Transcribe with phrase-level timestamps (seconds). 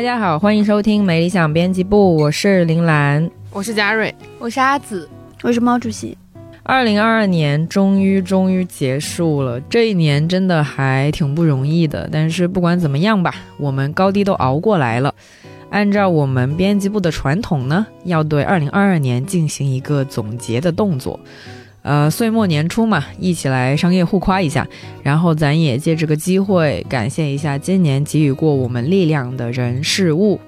[0.00, 5.06] 大家好，欢迎收听没理想编辑部，我是林兰，我是嘉瑞，我是阿紫，
[5.42, 6.16] 我是毛主席。
[6.62, 12.08] 二零二二年终于终于结束了，这一年真的还挺不容易的。
[12.10, 15.14] 但是不管怎么样吧，我们高低都熬过来了。
[15.68, 21.20] 按照我们编辑部的传统呢，要对二零二二年进行一个总结的动作。
[21.82, 24.66] 呃，岁末年初嘛，一起来商业互夸一下，
[25.02, 30.38] 然后咱也借这个机会感谢一下今年给予过我们力量的人事物。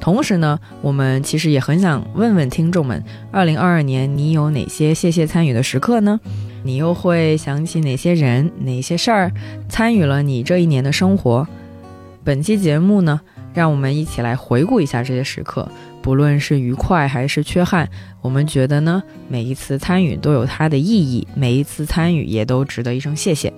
[0.00, 6.20] 同时呢，我们其实也很想问问听众们，二零二二年你有哪些谢谢参与的时刻呢？
[6.62, 9.30] 你又会想起哪些人、哪些事儿
[9.68, 11.46] 参与了你这一年的生活？
[12.22, 13.20] 本期节目呢，
[13.52, 15.68] 让我们一起来回顾一下这些时刻。
[16.04, 17.88] 不论是愉快还是缺憾，
[18.20, 23.50] 我们觉得呢，每一次参与都有它的意义，每一次参与也都值得一声谢谢。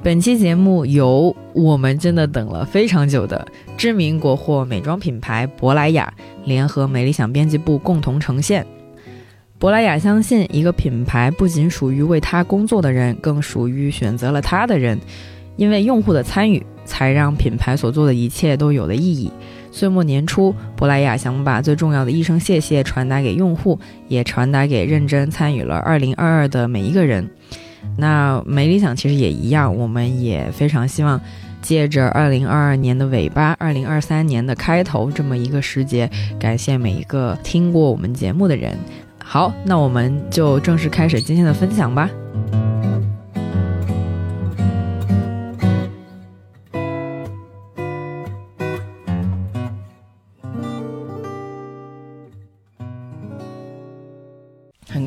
[0.00, 3.44] 本期节目由我们真的等了非常久的
[3.76, 8.64] 知名国货美妆品牌珀莱雅联合美理想编辑部共同呈现。
[9.58, 14.96] 珀莱雅相信，一个品牌不仅属于为他工作的人，更属于选择了他的人，
[15.56, 19.28] 因为用户的参与，才让品牌所做的一切都有了意义。
[19.70, 27.28] 岁末年初，珀莱雅想把最重要的一声谢谢传达给用户，也传达给认真参与了2022的每一个人。
[27.96, 31.20] 那没理想其实也一样，我们也非常希望
[31.62, 38.76] 借着2022年的尾巴，2023年的开头这么一个时节，感谢每一个听过我们节目的人。
[39.22, 42.10] 好，那我们就正式开始今天的分享吧。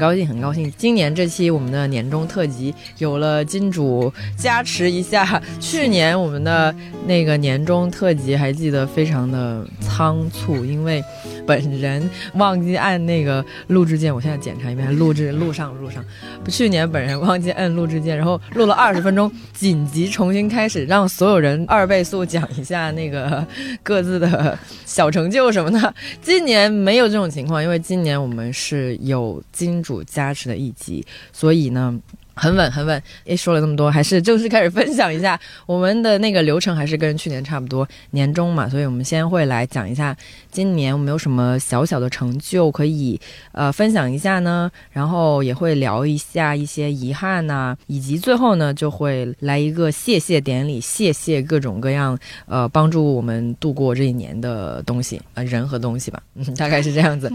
[0.04, 5.42] 高兴，很高兴，今年这期我们的年终特辑有了金主加持一下。
[5.62, 6.76] 去年我们的
[7.08, 11.02] 那个年终特辑还记得非常的仓促，因为
[11.46, 14.14] 本人忘记按那个录制键。
[14.14, 16.06] 我现在检查一遍，录制录上录上。
[16.48, 23.46] 去年本人忘记按录制键，然后录了二十分钟，紧急重新开始，让所有人二倍速讲一下那个
[23.84, 25.94] 各自的小成就什么的。
[26.22, 29.74] 今年没有这种情况，因为今年我们是有金。
[29.74, 32.00] 金主加持的一集，所以呢。
[32.36, 33.02] 很稳，很稳。
[33.26, 37.88] 诶，说了这么多，还是正式开始分享一下我们的那个流程，还是跟去年差不多。
[38.12, 40.16] 年终嘛，所以我们先会来讲一下
[40.52, 43.20] 今年我们有什么小小的成就可以
[43.52, 44.70] 呃分享一下呢？
[44.92, 52.18] 然后也会聊一下一些遗憾呐，以及最后呢就会来一个谢谢典礼，谢谢各种各样
[52.48, 57.32] 呃帮助我们度过这一年的东西呃人和东西吧，嗯，大概是这样子。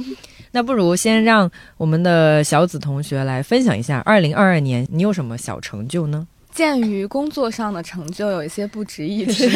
[0.53, 4.87] 那不如先让我们的小紫同学来分享一下二零二二年。
[4.91, 6.27] 你有什么小成就呢？
[6.51, 9.49] 鉴于工作上的成就有一些不值一提，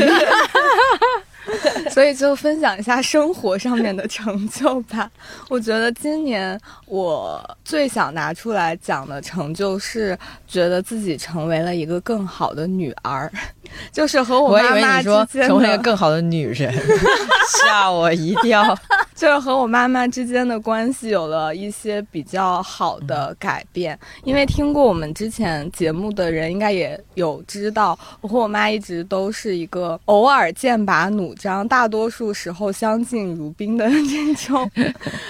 [1.91, 5.11] 所以就分享一下生活上面的成就吧。
[5.49, 10.17] 我觉得今年我最想拿出来讲的成就，是
[10.47, 13.29] 觉得自己成为了一个更好的女儿。
[13.93, 16.73] 就是和我妈妈之间成为一个更好的女人，
[17.63, 18.77] 吓我一跳。
[19.15, 23.97] 就是和我妈妈之间的关系有了一些比较好的改变。
[24.25, 34.69] 因为听过我们之前节目的人，应该也有知道，我和我妈一直都是一个偶尔剑拔弩张，大多数时候相敬如宾的这种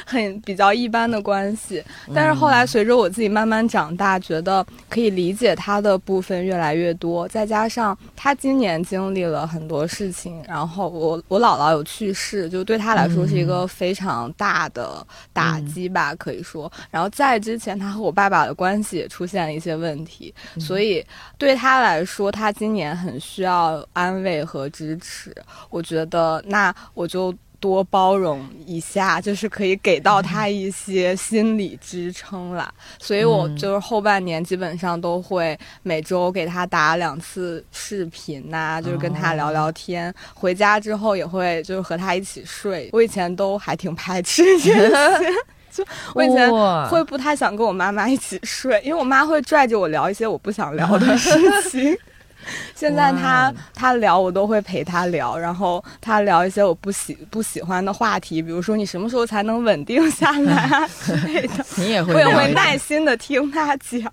[0.07, 1.83] 很比较一般的关系。
[2.15, 8.32] 但是后来随着我自己慢慢长大，觉得可以理解她的部分越来越多，再加上她。
[8.33, 16.73] 他今年经历了很多事情，然后我我姥姥有去世，就对他来说是一个非常大的打击吧，可以说。
[16.91, 21.05] 然后在之前，他和我爸爸的关系也出现了一些问题，所以
[21.37, 25.31] 对他来说，他今年很需要安慰和支持。
[25.69, 27.35] 我觉得，那我就。
[27.63, 32.75] 多包容一下，就是可以给到他一些心理支撑啦。
[32.99, 40.13] 所以我就是后半年基本上都会每周给他打两次视频呐，就是跟他聊聊天。
[40.35, 42.91] 回家之后也会就是和他一起睡。
[42.93, 44.91] 我以前都还挺排斥这些，
[45.71, 46.51] 就我以前
[46.89, 51.31] 会不太想跟我妈妈一起睡，因为我妈会拽着我聊一些我不想聊的事
[51.71, 51.97] 情。
[52.75, 61.65] 现在他他聊我都会陪他聊，然后他聊一些我不喜不喜欢的话题，比如说你什么时候才能稳定下来 之类的。
[61.77, 64.11] 你也会，我也会耐心的听他讲。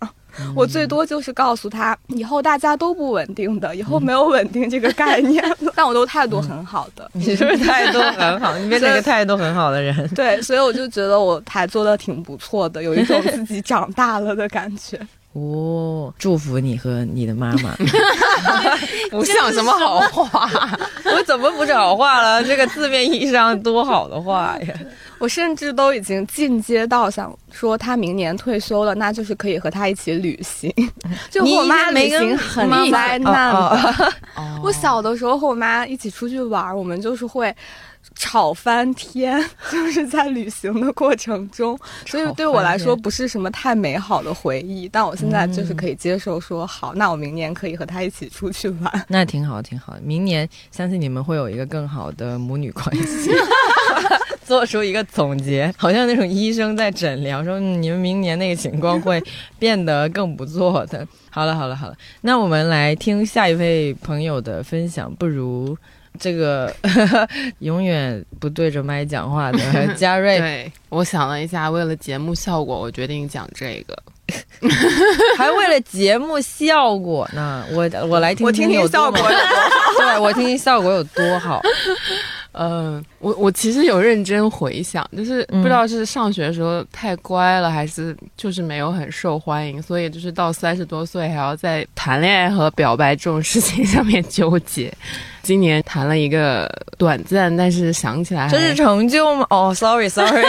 [0.56, 5.44] 我最多就是告诉他，以后大家都不稳定的，以后没有稳定这个概念。
[5.75, 8.56] 但我都态度很好的，你是不是态度很好？
[8.58, 10.08] 你变成一个态度很好的人。
[10.10, 14.98] 对，所以我就觉得我还做的挺不错的，有一种自己长大了的感觉。
[15.34, 17.76] 哦，祝福你和你的妈妈。
[19.12, 20.50] 不像什么好话，
[21.06, 22.44] 我怎么不是好话了？
[22.44, 24.74] 这个字面意义上多好的话呀！
[25.20, 30.74] 我甚至都已经进阶到想说，他明年退休了，那就是可以和他一起旅行。
[31.30, 34.14] 就和我妈旅行很灾难的。
[34.64, 37.54] 我小的时候和我妈一起出去玩，我们就是会。
[38.16, 44.90] 吵翻天， 就是在旅行的过程中， 所以对我来说不是什么太美好的回忆。
[44.90, 49.96] 但我现在就是可以接受，说好，那我明年可以和他一起出去玩， 那挺好，挺好。
[50.04, 53.31] 明年相信你们会有一个更好的母女关系，
[54.44, 59.24] 做出一个总结，好像那种医生在诊疗，说你们明年那个情况会
[59.57, 61.07] 变得更不错的。
[61.30, 65.78] 好了，好了，好了，那我们来听下一位朋友的分享，不如。
[66.19, 66.74] 这个
[67.60, 69.60] 永远不对着麦讲话的
[69.95, 73.98] 嘉瑞，对我想了一下，为了节目效果，我决定讲这个，
[75.38, 77.66] 还为了节目效果呢。
[77.71, 79.19] 我我来听，我听听效果，
[79.98, 81.62] 对我听听效果有多好。
[82.51, 94.92] 嗯，我我其实有认真回想，就是不知道是上学的时候太乖了，还是就是没有很受欢迎，所以就是到三十多岁还要在谈恋爱和表白这种事情 上面纠结。
[95.42, 99.48] 今年谈了一个短暂，但是想起来这是成就吗？
[99.50, 100.44] 哦，sorry，sorry，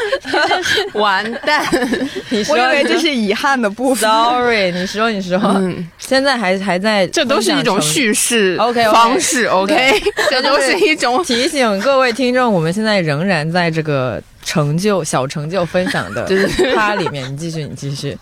[0.94, 1.64] 完蛋，
[2.30, 4.10] 你说，我以为这是遗憾的部分。
[4.10, 5.38] Sorry，你说，你说，
[5.98, 16.28] 现在还还在，这都是一种叙事，OK 方式，OK，这都是一种提醒各位听众，我们现在仍然在这个成就小成就分享的
[16.74, 17.32] 趴里面。
[17.32, 18.18] 你继续，你继续，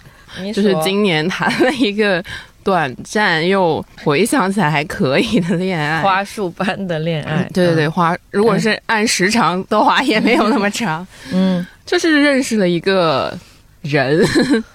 [0.53, 2.23] 就是今年谈了一个。
[2.63, 7.47] 短暂又回想起来还可以的恋爱，花束般的恋爱。
[7.53, 11.07] 对对对，花如果是按时长的话，也没有那么长。
[11.31, 13.39] 嗯，就是认识了一个
[13.83, 14.23] 人，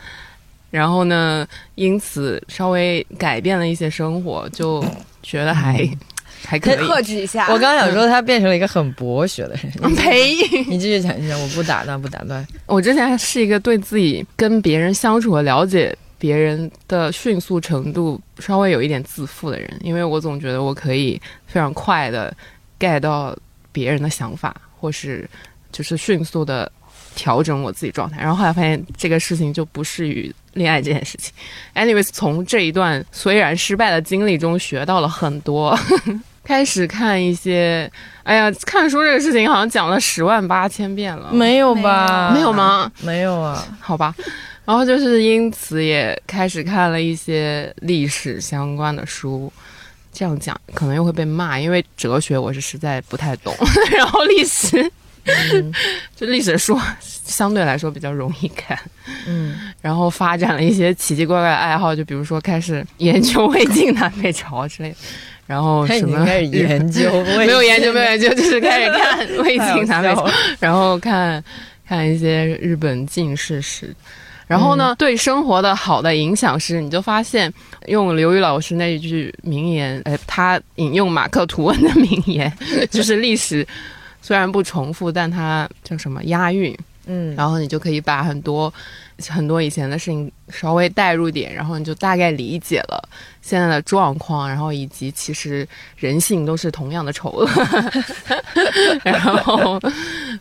[0.70, 4.84] 然后呢，因此稍微改变了一些生活，就
[5.24, 5.80] 觉得还
[6.46, 6.76] 还可以。
[6.76, 9.96] 克制一下，我刚想说他变成了一个很博学的人。
[9.96, 10.36] 呸！
[10.68, 12.46] 你继续讲一下，我不打断，不打断。
[12.66, 15.96] 我之前是一个对自己跟别人相处和了解。
[16.22, 22.36] 别人的迅速程度稍微有一点自负的人，因为我总觉得我可以非常快的
[22.78, 23.34] get 到
[23.72, 25.26] 别人的想法，或是
[25.72, 26.70] 就是迅速的
[27.16, 28.20] 调整我自己状态。
[28.20, 31.34] 然后后来发现这个事情就不适于恋爱这件事情。
[31.74, 35.74] anyways，从这一段虽然失败的经历中学到了很多，
[36.44, 37.92] 开始看一些，
[38.24, 42.32] 哎呀，看书这个事情好像讲了十万八千遍了，没有吧？
[42.34, 42.92] 没有吗？
[43.02, 43.66] 没有啊？
[43.80, 44.16] 好吧。
[44.66, 49.52] 然后就是因此也开始看了一些历史相关的书，
[50.14, 53.52] 这样讲可能又会被骂，因为哲学我是实在不太懂。
[53.92, 54.92] 然后历史，
[56.16, 58.78] 就历史书相对来说比较容易看。
[59.26, 64.96] 嗯，然后发展了一些奇奇怪怪的爱好，就比如说开始研究魏晋南北朝之类的。
[65.50, 67.10] 然后什么开始研究？
[67.36, 70.30] 没有研究，没有研究，就是开始 看魏晋南北朝，
[70.60, 71.44] 然后看
[71.88, 73.92] 看一些日本近世史。
[74.46, 77.52] 然后呢，对生活的好的影响是，你就发现
[77.88, 82.52] 用刘宇老师那一句名言，哎，他引用马克吐温的名言，
[82.92, 83.66] 就是历史
[84.22, 88.72] 虽然不重复，但它叫什么押韵，嗯，然后你就可以把很多
[89.28, 93.10] 很多以前的事情稍微带入点，然后你就大概理解了。
[93.50, 97.50] 现在的状况，然后以及其实人性都是同样的丑恶，
[99.04, 99.80] 然后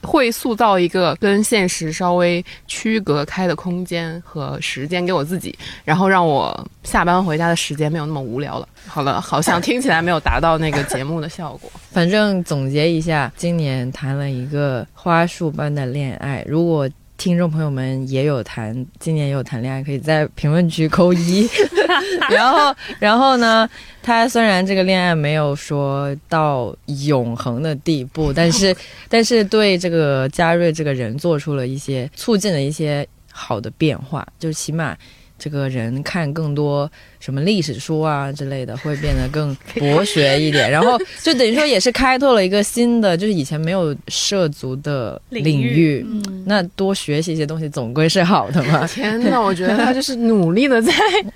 [0.02, 8.68] 会塑造一个跟现实稍微区隔开的空间和时间给我自己，然后让我下班回家的时间没有那么无聊了。
[8.86, 11.70] 好了，好像听起来没有达到那个节目的效果。
[11.90, 16.44] 反正总结一下，今年谈了一个花束般的恋爱。
[16.46, 16.86] 如果
[17.18, 21.48] 听众朋友们也有谈，今年也有谈恋爱，可以在评论区扣一。
[22.30, 23.68] 然后，然后呢？
[24.00, 26.74] 他虽然这个恋爱没有说到
[27.06, 28.74] 永恒的地步， 但是，
[29.08, 34.96] 但是对这个嘉瑞这个人做出了一些促进了一些好的变化，就起码。
[35.38, 36.90] 这个人看更多
[37.20, 46.04] 什么历史书啊之类的，会变得更 博学一点，然后 就等于说也是开拓了一个新的，就是以前没有涉足的领域。
[46.44, 48.86] 那多学习一些东西，总归是好的嘛。
[48.86, 50.92] 天哪，我觉得他就是努力的在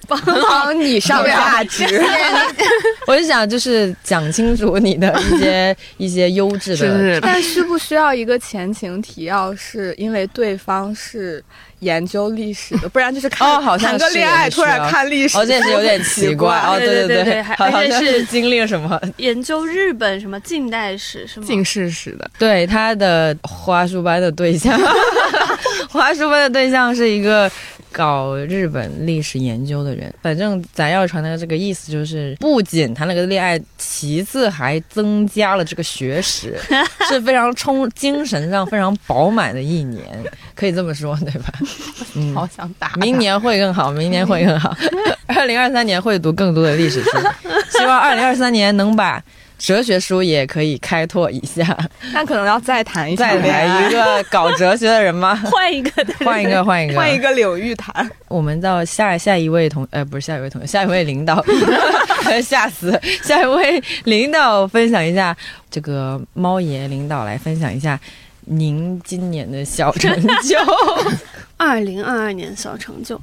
[0.09, 1.85] 帮你上价值。
[3.06, 9.54] 我就想，就是讲清楚你的一些一些优质的，但需不需要一个前情提要？
[9.54, 11.44] 是因为对方是。
[11.82, 16.76] 研究历史的， 不然就是看谈个恋爱，突然看历史，哦，这也是有点奇怪哦。
[16.78, 19.00] 对对对对，而且是经历了什么？
[19.18, 21.46] 研究日本什么近代史是吗？
[21.46, 22.30] 近世史的。
[22.38, 24.78] 对，他的花束般的对象，
[25.90, 27.50] 花束般的对象是一个
[27.92, 36.58] 搞日本历史研究的人，反正咱要传达这个意思就是，不仅谈了个恋爱，其次还增加了这个学识，
[37.08, 40.04] 是非常充精神上非常饱满的一年，
[40.54, 41.52] 可以这么说，对吧？
[42.16, 42.92] 嗯，好想打。
[42.96, 44.75] 明年会更好，明年会更好。
[45.26, 47.11] 二零二三年会读更多的历史书，
[47.78, 49.22] 希望二零二三年能把。
[49.64, 51.78] 哲学书也可以开拓一下，
[52.12, 55.37] 那可能要再谈一再来一个搞哲学的人吗？
[55.47, 58.11] 换一个，换一个，换一个，换一个柳玉谈。
[58.26, 61.40] 我们到下下一位同，呃，不是下一位同学，下一位领导，
[62.42, 63.00] 吓死！
[63.23, 65.37] 下一位领导分享一下，
[65.71, 67.99] 这个猫爷领导来分享一下
[68.40, 70.59] 您今年的小成就。
[71.57, 73.21] 二零二二年小成就。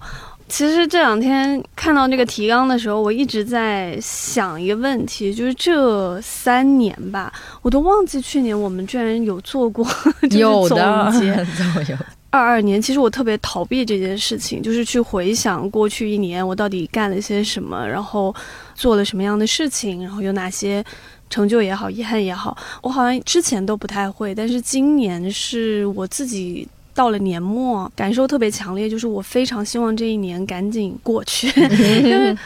[0.50, 9.88] 其实这两天看到这个提纲的时候，我一直在想一个问题，就是这三年吧，我都忘记去年我们居然有做过
[10.32, 10.78] 有总
[11.12, 11.28] 结。
[11.88, 11.98] 有
[12.32, 18.34] 二二年，其实我特别逃避这件事情，就是去回想过去一年我到底干了些什么，然后
[18.76, 20.84] 做了什么样的事情，然后有哪些
[21.30, 26.68] 成就也好，遗憾也好，我好像之前都不太会，但是今年是我自己。
[27.00, 31.48] 到了年末，感受特别强烈，就是我非常希望这一年赶紧过去，
[32.04, 32.38] 因为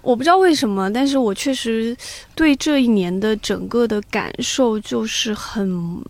[0.00, 1.94] 我不知道为什么，但是我确实
[2.34, 6.02] 对这一年的整个的感受就是很，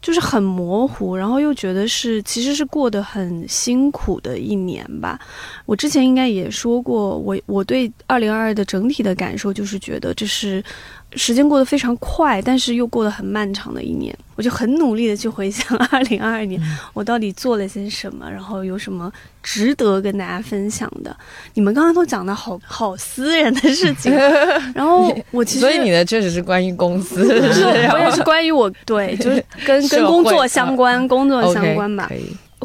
[0.00, 5.18] 就是很模糊，然后又觉得是其实是过得很辛苦的一年吧。
[5.66, 10.62] 我之前应该也说过，我我对二零二二的整体的感受就是觉得这是。
[11.14, 16.60] 时间过得非常快，但是又过得很漫长的一年，我就很努力的去回想 二零二二年
[16.94, 21.14] 我到底做了些什么，然后有什么值得跟大家分享的。
[21.54, 24.12] 你们刚刚都讲的好好私人的事情，
[24.74, 27.22] 然后我其实所以你的确实是关于公司，
[27.92, 32.10] 我也是关于我对，就是跟 跟工作相关，工作相关吧。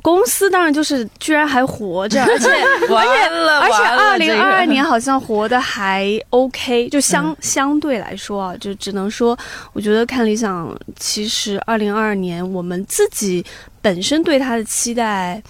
[0.01, 2.47] 公司当然就是居然还活着， 而且
[2.89, 3.27] 而且
[3.59, 9.37] 而且二零二二年好像活的还 OK，就相相对来说啊，就只能说，
[9.73, 13.43] 我觉得看理想，其实二零二二年我们自己
[13.81, 15.41] 本身对它的期待，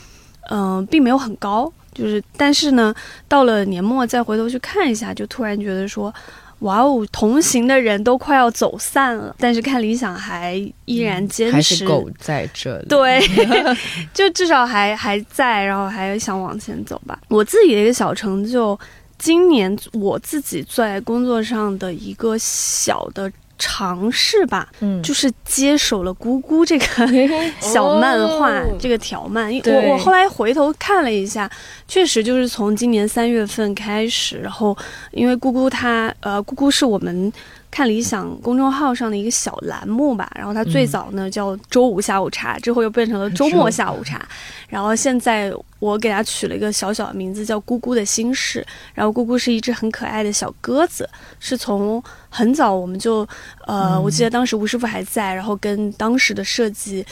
[0.49, 2.93] 嗯，并没有很高，就是但是呢，
[3.27, 6.13] 到了年末再回头去看一下，就突然觉得说。
[6.59, 12.85] 哇哦，同行的人都快要走散了，但是看理想还依然坚持，还是狗在这里。
[12.87, 13.21] 对，
[14.13, 17.19] 就至少还还在，然后还想往前走吧。
[17.27, 18.79] 我自己的一个小成就，
[19.17, 23.31] 今年我自己在工作上的一个小的。
[23.57, 26.85] 尝试吧，嗯，就是接手了姑姑这个
[27.59, 31.49] 小漫画这个条漫，我我后来回头看了一下，
[31.87, 34.77] 确实就是从今年三月份开始，然后
[35.11, 37.31] 因为姑姑她呃，姑姑是我们。
[37.69, 44.25] 看理想公众号上的一个小栏目吧，然后它最早呢叫周五下午茶，之后又变成了周末下午茶，
[44.67, 51.07] 然后现在我给它取了一个小小的名字叫“姑姑的心事”，然后姑姑是一只很可爱的小鸽子，
[51.39, 53.27] 是从很早我们就
[53.67, 57.05] 呃，我记得当时吴师傅还在，然后跟当时的设计。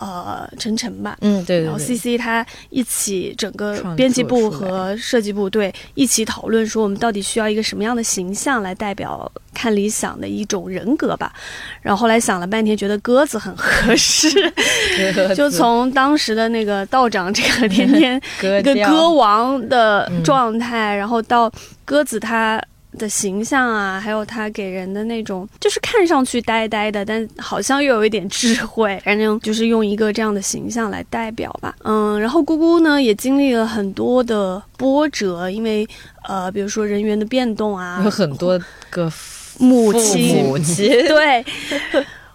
[0.00, 11.32] 呃，晨晨吧，嗯，对，然后 C C 他一起整个编辑部和设计部对一起讨论说，我们到底需要一个什么样的形象来代表看理想的一种人格吧。
[11.82, 14.30] 然后后来想了半天，觉得鸽子很合适，
[15.34, 18.20] 就从当时的那个道长这个天天
[18.60, 21.50] 一个歌王的状态，然后到
[21.84, 22.62] 鸽子他。
[22.98, 31.74] 的形象啊，还有他给人的那种，就是看上去呆呆的，但好像又有一点智慧，反正就是用一个这样的形象来代表吧。
[31.84, 35.86] 嗯，然后姑姑呢也经历了很多的波折，因为
[36.28, 39.10] 呃，比如说人员的变动啊，有很多个
[39.58, 41.44] 母亲，母 亲对，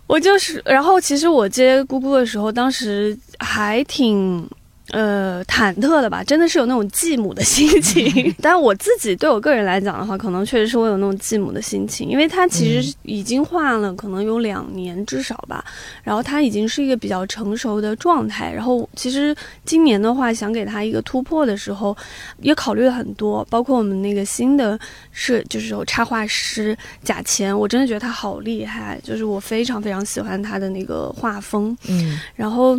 [0.08, 4.50] 我就是，然后其实我接姑姑的时候，当时还挺。
[4.90, 8.36] 呃，忐忑的吧，真的是有那种继母的心情。
[8.42, 15.64] 但我自己对我个人来讲的话，可能确实是我有那种继母的心情，因为他其实已经画了，可能有两年至少吧。
[16.04, 18.52] 然后他已经是一个比较成熟的状态。
[18.52, 21.96] 然后其实今年的话，想给他一个突破的时候，
[22.42, 24.78] 也考虑了很多，包括我们那个新的
[25.14, 31.76] 设，就是有插画师贾钱，我真的觉得他好厉害，就是我非常非常喜欢他的那个画风。
[31.88, 32.78] 嗯，然后。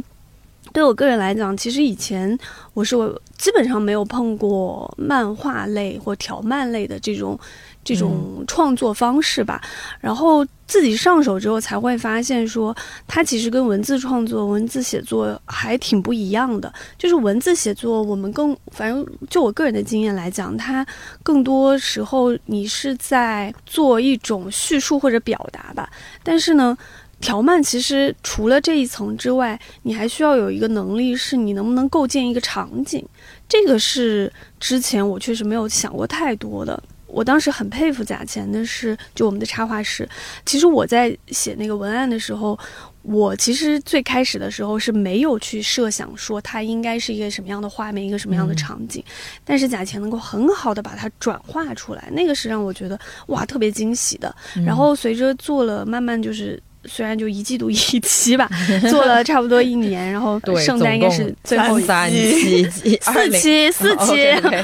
[0.74, 2.36] 对我个人来讲，其实以前
[2.72, 7.38] 我是我基本上没有碰过漫画类或条漫类的这种
[7.84, 9.62] 这种创作方式吧。
[10.00, 12.76] 然后自己上手之后，才会发现说，
[13.06, 16.72] 它其实跟文字创作、文字写作还挺不一样的。
[16.98, 20.84] 就是文字写作，我们更反正就我个人的经验来讲，它
[21.22, 25.88] 更多时候你是在做一种叙述或者表达吧。
[26.24, 26.76] 但是呢。
[27.20, 33.04] 条漫其实除了这一层之外，你还需要有一个能力，是你能不能构建一个场景。
[33.48, 36.82] 这个是之前我确实没有想过太多的。
[37.06, 40.08] 我当时很佩服贾钱的是，就我们的插画师。
[40.44, 42.58] 其实我在写那个文案的时候，
[43.02, 49.04] 我其实最开始的时候是没有去设想说它应该是一个什么样的画面，一个什么样的场景。
[49.44, 54.34] 但是贾钱能够很好的把它转化出来，那个是让我觉得哇特别惊喜的。
[54.66, 58.48] 然后随着做了，慢慢就是虽然就一季度一期吧，
[58.90, 64.14] 做了差不多一年，然后 圣诞应该是最后三 期、四期、四期。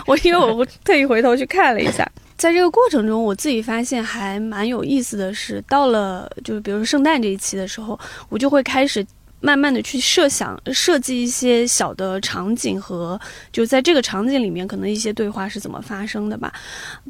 [0.06, 2.10] 我因为我特意回头去看了一下。
[2.36, 8.00] 在这个过程中，我自己发现还蛮有意思的是，到了就是比如说圣诞这一期的时候，
[8.30, 9.06] 我就会开始
[9.40, 13.20] 慢慢的去设想、设计一些小的场景和
[13.52, 16.50] 就在这个场景里面可能一些对话是怎么发生的吧，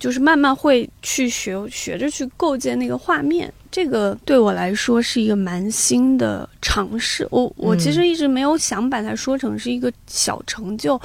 [0.00, 3.52] 就是慢慢会去学学着去构建那个画面。
[3.70, 7.26] 这个对我来说是一个蛮新的尝试。
[7.30, 11.00] 我我其实一直没有想把它说成是一个小成就，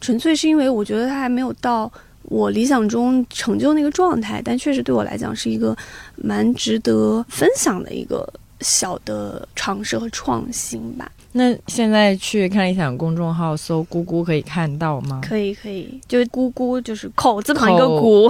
[0.00, 1.90] 纯粹是因为我觉得它还没有到。
[2.24, 5.76] 我理想中成就那个状态，但确实对我来讲是一个
[6.14, 11.10] 蛮值得分享的一个小的尝试和创新吧。
[11.32, 15.20] 那现在去看理想公众号搜“咕咕”可以看到吗？
[15.22, 18.28] 可以，可以，就“咕咕”就是口字旁一个“咕”，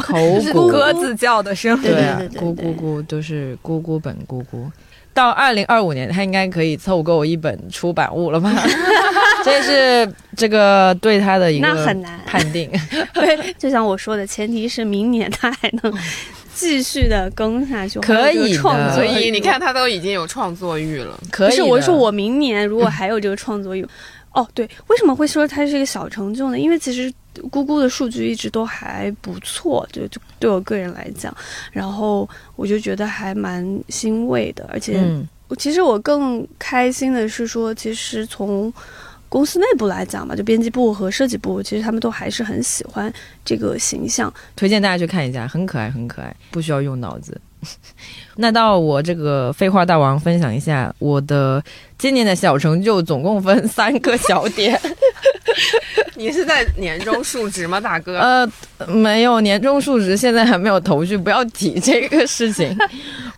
[0.53, 1.81] 口 鸽子叫的声。
[1.81, 4.71] 对对对，咕咕咕都是咕咕本咕咕。
[5.13, 8.53] 到二零二五年，他应该可以凑够一本出版物了吧？
[9.45, 12.71] 这是这个对他的一个那很难判定。
[13.13, 15.93] 对，就像我说的，前提是明年他还能
[16.55, 18.95] 继续的更下去，可以的。
[18.95, 21.19] 所以你看，他都已经有创作欲了。
[21.31, 23.87] 可是，我说我明年如果还有这个创作欲，
[24.33, 26.59] 哦，对，为什么会说它是一个小成就呢？
[26.59, 27.13] 因为其实
[27.51, 31.35] 咕咕的数据一直都还不错，就就对我个人来讲，
[31.73, 34.69] 然后我就觉得还蛮欣慰的。
[34.73, 35.03] 而且，
[35.49, 38.73] 我其实我更开心的是说，其实从
[39.31, 43.11] 公司内部来讲吧，就编辑部和设计部，其实他们都还是很喜欢
[43.45, 47.41] 这个形象，推荐大家去看一下，很可爱，很可爱，不需要用脑子。
[48.41, 51.63] 那到我这个废话大王分享一下我的
[51.99, 54.81] 今年的小成就，总共分三个小点。
[56.17, 58.19] 你是在年终述职吗，大哥？
[58.19, 62.77] 呃，没有年终述职，现在还没有头绪，不要提这个事情。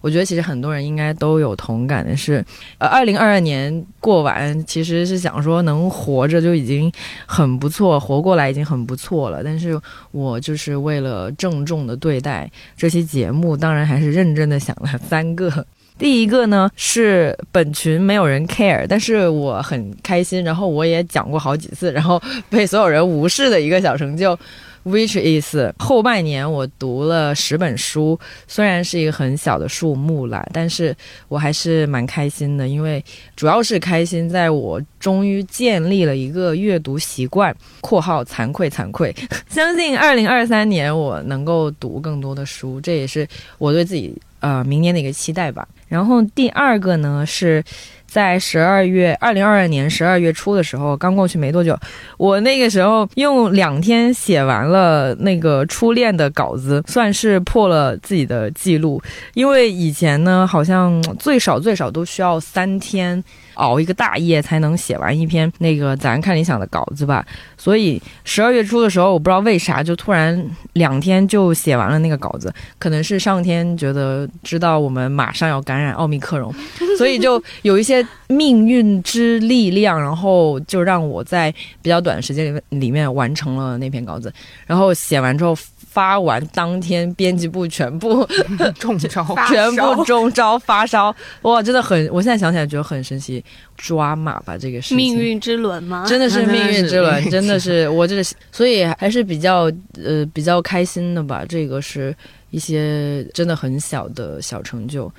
[0.01, 2.45] 我觉得其实很多人应该都有同感的是，
[2.79, 6.93] 呃，二零二二年过完，其实是想说能活着就已经
[7.27, 9.43] 很不错，活过来已经很不错了。
[9.45, 15.67] 但是我就是为了郑重的对待这期节目，当然还是认真的想了三个。
[15.99, 24.37] 第一个呢是本群没有人 care，但是我很开心，然后我也讲过好几次，然后被所有人无视的一个小成就。
[24.85, 30.93] Which is 后半年我读了十本书，虽然是一个很小的数目啦，但是
[31.29, 33.05] 我还是蛮开心的，因为
[33.37, 37.55] 主要是开心在我终于建立了一个阅读习惯。
[37.81, 39.15] （括号惭愧惭愧）
[39.49, 43.25] 相信二零二三年我能够读更多的书，这也是
[43.59, 45.67] 我对自己呃明年的一个期待吧。
[45.89, 47.65] 然后第二个呢是。
[48.13, 51.75] 在十二月二零二二年十二月初的时候，刚过去没多久，
[52.19, 59.01] 我那个时候用两天写完了那个初恋的稿子，算是破了自己的记录。
[59.33, 63.25] 因为以前呢，好像最少最少都需要三天。
[63.55, 67.25] 熬一个大夜才能写完一篇那个咱看理想的稿子吧，
[67.57, 76.55] 所以十二月初的时候，我不知道为啥就突然两天就写完了那个稿子，可能是上天觉得知道我们马上要感染奥密克戎，
[76.97, 84.33] 所以就有一些命运之力量，然后就让我在比较短的时间里面里面完成了那篇稿子，
[84.67, 85.57] 然后写完之后。
[85.93, 88.27] 发完当天，编辑部全部
[88.81, 93.45] 中招， 全部中招发烧，哇，真的很，我现在想起来觉得很神奇，
[93.77, 96.07] 抓马吧这个事情，命运之轮吗？
[96.09, 99.71] 真的是命运之轮， 真的是我这个，所以还是比较
[100.03, 102.15] 呃比较开心的吧，这个是
[102.51, 105.13] 一些真的很小的小成就。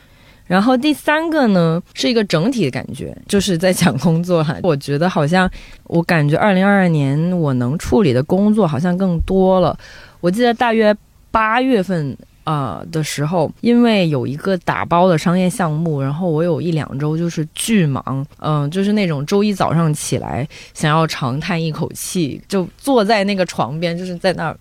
[0.45, 5.49] 然后第三个呢，是一个整体的感觉，就是在讲工作哈，我觉得好像
[5.85, 9.77] 我感觉二零二二年我能处理的工作好像更多了。
[10.23, 10.95] 我记得大约
[11.31, 24.57] 八月份呃的时候，因为有一个打包的商业项目，然后我有一两周就是巨忙，嗯，就是那种周一早上起来想要长叹一口气，就坐在那个床边，就是在那儿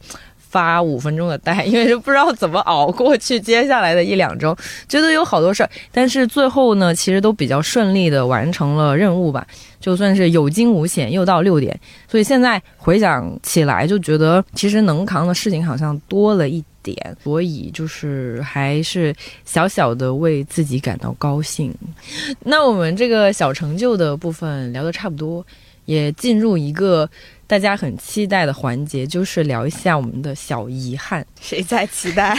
[0.53, 4.55] 发五分钟的呆， 因为就不知道怎么熬过去接下来的一两周，
[4.87, 9.47] 觉得有好多事儿，但是最后呢，其实都比较顺利的完成了任务吧。
[9.81, 19.13] 就算是有惊无险，又到六点，所以现在回想起来，就觉得其实能扛的事情好像多了一点，所以就是还是
[19.45, 21.75] 小小的为自己感到高兴。
[22.45, 25.45] 那我们这个小成就的部分聊得差不多，
[25.87, 27.09] 也进入一个。
[27.53, 31.23] 大家很期待的环节就是聊一下我们的小遗憾。
[31.39, 32.35] 谁在期待？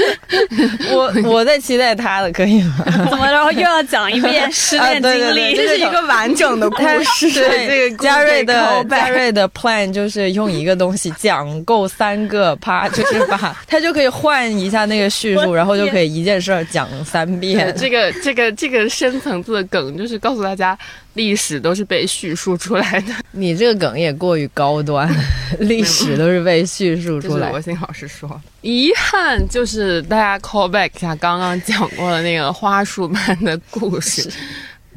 [0.92, 2.84] 我我在期待他的，可以吗？
[3.08, 5.56] 怎么着又要讲一遍失恋经历？
[5.56, 7.32] 这是一个完整的故事。
[7.32, 17.74] 对，这个 嘉瑞的嘉瑞的 plan 就是用一个东西讲够三个趴，就是把他就可以换一下那个叙述，然后就可以一件事儿讲三遍。
[17.74, 20.78] 这个这个这个深层次的梗就是告诉大家。
[21.16, 25.12] 历史都是被叙述出来的，你这个梗也过于高端。
[25.60, 27.50] 历史都是被叙述出来。
[27.50, 34.30] 罗星老师说，遗憾就是大家 call back 一下刚刚讲过的那个花束般的故事。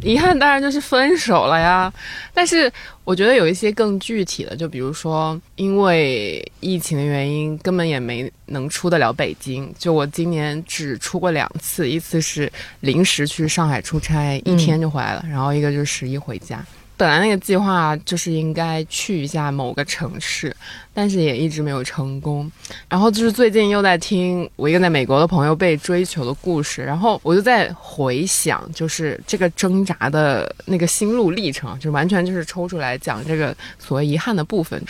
[0.01, 1.91] 遗憾当然就是分手了呀，
[2.33, 2.71] 但是
[3.03, 9.73] 我觉得有一些更具体的，就比如说因为疫情的原因，根本也没能出得了北京。
[9.77, 16.65] 就我今年只出过两次，一次是临时去上海出差，一天就回来了，然后一个就是十一回家。
[16.99, 20.53] 本来那个计划就是应该去一下某个城市，
[20.93, 22.51] 但是也一直没有成功。
[22.89, 34.83] 然后就是最近又在听我一个在美国的朋友被追求的故事，然后我就在回想，就是这个挣扎的那个心路历程，就完全就是抽出来讲这个所谓遗憾的部分。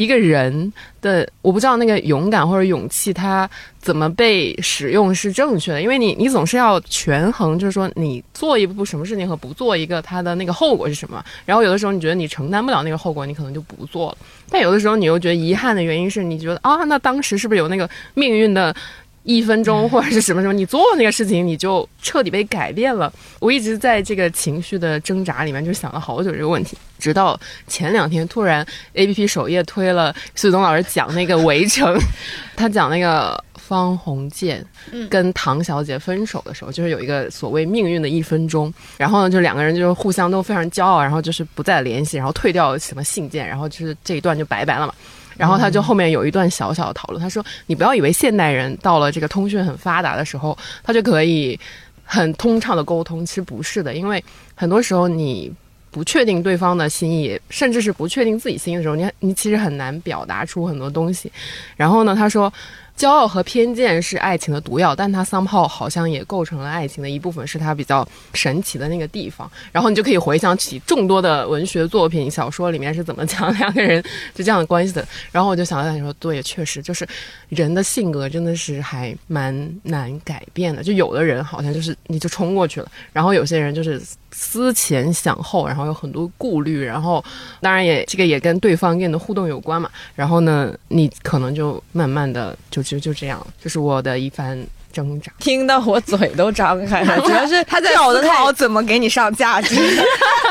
[0.00, 11.22] 一个人的，我不知道那个勇敢或者勇气，他怎么被使用是正确的，因为你你总是要权衡，就是说你做一步什么事情和不做一个，它的那个后果是什么。
[11.44, 14.18] 然后有的时候你觉得你承担不了那个后果，你可能就不做了。
[14.48, 18.74] 但有的时候你又觉得遗憾的原因是你觉得啊，那当时是不是有那个命运的？
[19.22, 23.12] 一分钟或者是什么什么，你做那个事情，你就彻底被改变了。
[23.38, 26.76] 我一直在这个情绪的挣扎里面，就想了好久这个问题。
[26.98, 31.94] 直到前两天，突然 A P P 首页推了苏东老师讲那个《围城》，
[32.56, 34.64] 他讲那个方鸿渐
[35.08, 38.72] 跟唐小姐分手的时候，就是有一个所谓命运的一分钟。
[38.98, 44.94] 然后呢，就两个人就是互相都非常骄傲，然后就是不再联系，然后退掉什么信件，然后就是这一段就拜拜了嘛。
[45.40, 51.58] 然后他就后面有一段小小的讨论，他说：“你不要以为现代人到了这个通讯很发达的时候，他就可以
[52.04, 54.22] 很通畅的沟通，其实不是的，因为
[54.54, 55.50] 很多时候你
[55.90, 61.32] 不确定对方的心意，甚至是不确定自己心意的时候，你你其实很难表达出很多东西。
[61.76, 62.52] 然后呢，他说。”
[63.00, 69.50] 骄傲和偏见是爱情的毒药，但它桑炮好像也构成了爱情的一部分，是它比较神奇的那个地方。
[69.72, 74.02] 然后你就可以回想起众多的文学作品、小说里面是怎么讲两个人
[74.34, 75.02] 就这样的关系的。
[75.32, 77.08] 然后我就想到说，对，确实就是
[77.48, 80.82] 人的性格真的是还蛮难改变的。
[80.82, 83.98] 就有的人好像就是你就冲过去了，然后有些人就是
[84.32, 87.24] 思前想后，然后有很多顾虑，然后
[87.60, 89.88] 当然也这个也跟对方跟你的互动有关嘛。
[90.14, 92.82] 然后呢，你可能就慢慢的就。
[92.90, 94.58] 就就这样，就是我的一番
[94.92, 95.30] 挣扎。
[95.38, 99.76] 听得我嘴都张开了， 主要是他在跳的太怎么给你上价值，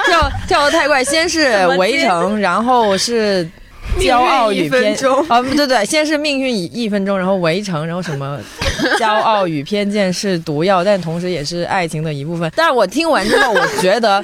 [0.06, 1.04] 跳跳的太快。
[1.04, 3.46] 先是围城，然后是
[3.98, 4.96] 骄傲与偏
[5.28, 8.40] 啊，不 对对，先是命运一分钟，然后围城，然后什么
[9.00, 12.52] 骄傲与偏见是毒药，但同时也是爱情的一部分。
[12.56, 14.24] 但是我听完之后，我觉得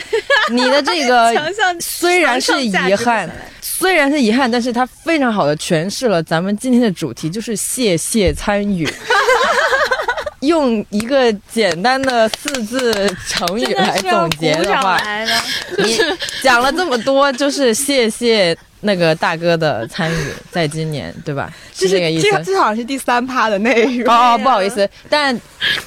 [0.52, 1.34] 你的这个
[1.80, 3.30] 虽然是遗憾。
[3.62, 8.88] 虽然是遗憾，但是它非常好的诠释了咱们今天的主题，就是谢谢参与。
[10.48, 15.02] 用一个简单的四字成语来总结的话，
[15.78, 15.98] 你
[16.42, 21.52] 讲了这么多，就是谢谢那个大哥的参与，在今年，对吧？
[21.74, 22.30] 是这个意思。
[22.30, 24.14] 这这好像是第三趴的内容。
[24.14, 25.36] 哦，不好意思，但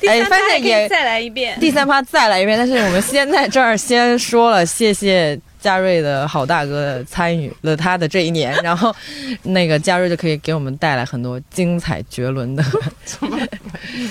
[0.06, 1.58] 哎，发现也再来一遍。
[1.60, 5.38] 第三趴再来一遍，但是我们先在这儿先说了谢谢。
[5.60, 8.94] 嘉瑞的好大哥参与了他的这一年， 然后
[9.42, 12.64] 那个嘉瑞就可以给我们带来很多精彩绝伦的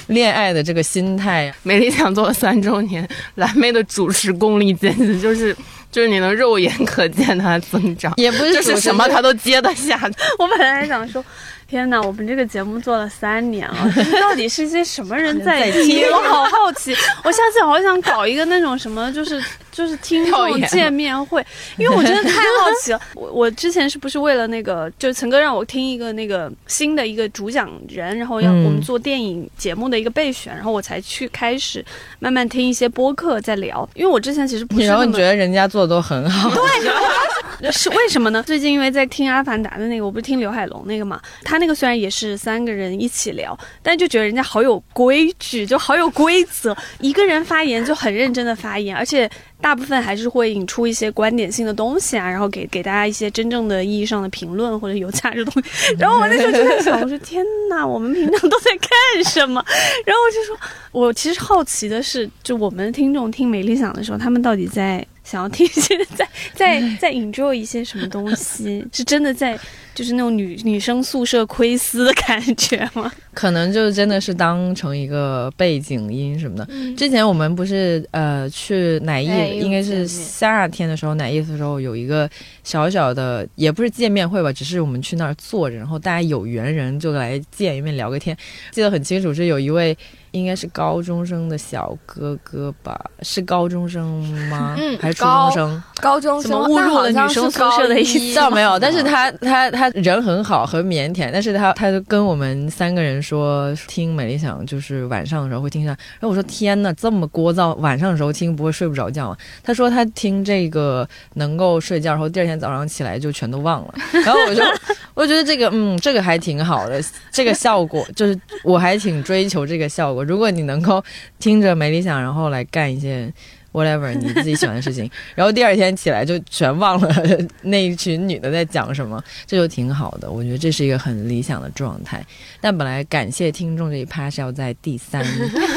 [0.07, 1.53] 恋爱的这个心态。
[1.63, 5.55] 美丽讲座三周年，蓝妹的主持功力简直就是
[5.91, 9.99] 就是你能肉眼可见它增长，也不是就是什么他都接得下。
[10.39, 11.23] 我本来还想说。
[11.69, 13.75] 天哪，我们这个节目做了三年了，
[14.21, 16.01] 到底是些什么人在听？
[16.09, 19.43] 我好好奇，我下次好想搞一个那种什么，就是
[19.77, 21.45] 就是听众见面会，
[21.77, 22.99] 因为我真的太好奇了。
[23.13, 31.85] 我我之前是不是为了那个，就是陈哥让我听一个那个新的一个主讲人，然后要我们做电影节目的一个备选，然后我才去开始
[32.17, 33.87] 慢慢听一些播客在聊。
[33.93, 36.49] 因为我之前其实不是，然后你觉得人家做的都很好，
[37.61, 38.41] 对，是为什么呢？
[38.41, 49.29] 最近因为在听《阿凡达》的那个，我不是听刘海龙那个嘛，他那个虽然也是三个人一起聊，但就觉得人家好有规矩，就好有规则，一个人发言就很认真的发言，而且。
[49.59, 55.95] 大部分还是会引出一些观点性的东西啊，然后给给大家一些真正的意义上的评论或者有价值的东西。
[55.97, 59.63] 然后我那时候就在想，我说天哪，我们平常都在干什么？
[60.05, 60.57] 然后我就说，
[60.91, 68.85] 我其实好奇的是，就我们听众听美丽想的时候，他们到底在想要听一些，在在在 enjoy 一些什么东西？
[68.93, 69.59] 是真的在。
[69.93, 73.11] 就是那种女女生宿舍窥私的感觉吗？
[73.33, 76.67] 可能就真的是当成一个背景音什么的。
[76.95, 82.29] 之前我们不是呃去奶艺，应该是夏天的时候奶艺的时候有一个
[82.63, 88.37] 小小的，也不是见面会吧，只是我们去那儿坐着，然后大家有缘人就来见一面聊个天。
[88.69, 89.97] 记得很清楚，是有一位。
[90.37, 92.99] 应该是高中生的小哥哥吧？
[93.21, 94.05] 是高中生
[94.49, 94.75] 吗？
[94.77, 95.83] 嗯，还是初中生？
[96.01, 98.35] 高中生误入了女生宿舍的意思？
[98.35, 101.29] 倒 没有，但是他他他人很好，很腼腆。
[101.33, 105.89] 但是他他就跟我们三个人说，听美丽想就是晚上的时候会听下。
[105.89, 109.37] 然后我说天呐，这么聒噪，晚上的时候听不会睡不着觉吗？
[109.63, 113.93] 他说他听这个能够睡觉，然后第二天早上起来就全都忘了。
[114.23, 114.61] 然后我就
[115.15, 120.23] 我觉得这个嗯，这个还挺好的，这个效果就是我还挺追求这个效果。
[120.27, 121.03] 如果你能够
[121.39, 123.33] 听着没理想，然后来干一件。
[123.77, 127.15] Whatever 你自己喜欢的事情，然后第二天起来就全忘了
[127.61, 130.29] 那一群女的在讲什么，这就挺好的。
[130.29, 132.25] 我觉得这是一个很理想的状态。
[132.59, 135.23] 但本来感谢听众这一趴是要在第三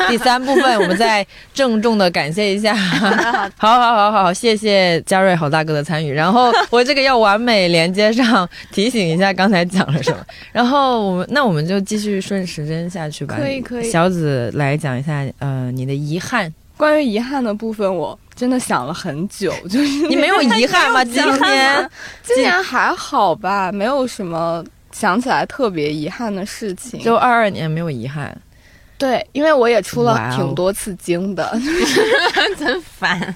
[0.09, 2.75] 第三部分，我们再郑重的感谢一下。
[3.57, 6.13] 好好好好，谢谢嘉瑞好大哥的参与。
[6.13, 10.25] 然后我这个要完美连接上，提醒一下刚才讲了什么。
[10.53, 13.37] 然后我们那我们就继续顺时针下去吧。
[13.39, 13.91] 可以可以。
[13.91, 16.53] 小紫来讲一下，呃，你的遗憾。
[16.81, 21.05] 关于遗憾的部分，我真的想了很久， 就是你没有遗憾吗？
[21.05, 21.91] 今年
[22.23, 26.99] 今年还好吧，没有什么想起来特别遗憾的事情。
[27.03, 28.35] 就二二年没有遗憾，
[28.97, 31.55] 对，因为我也出了挺多次经的，
[32.59, 33.35] 真烦。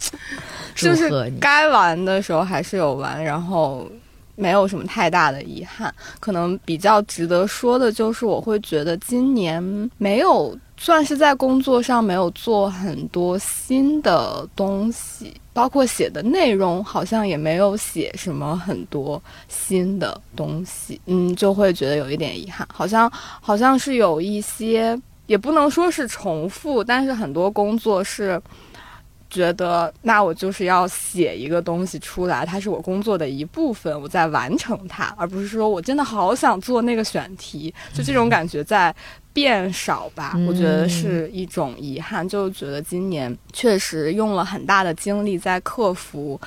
[0.74, 3.90] 就是该玩的时候还是有玩，然后
[4.36, 5.92] 没有什么太大的遗憾。
[6.20, 10.56] 可能比较值得说的就是，我会觉得今年没有。
[10.78, 28.38] 算是在工作上没有做很多新的东西，包括写的内容好像也没有写什么很多新的东西，嗯，就会觉得有一点遗憾，好像好像是有一些，也不能说是重复，但是很多工作是
[29.28, 38.94] 觉得那我就是要写一个东西出来，它是我工作的一部分，我在完成它，而不是说我真的好想做那个选题，就这种感觉在。
[39.36, 42.26] 变少吧，我觉得是一种遗憾。
[42.26, 46.40] 就觉得今年确实用了很大的精力在克服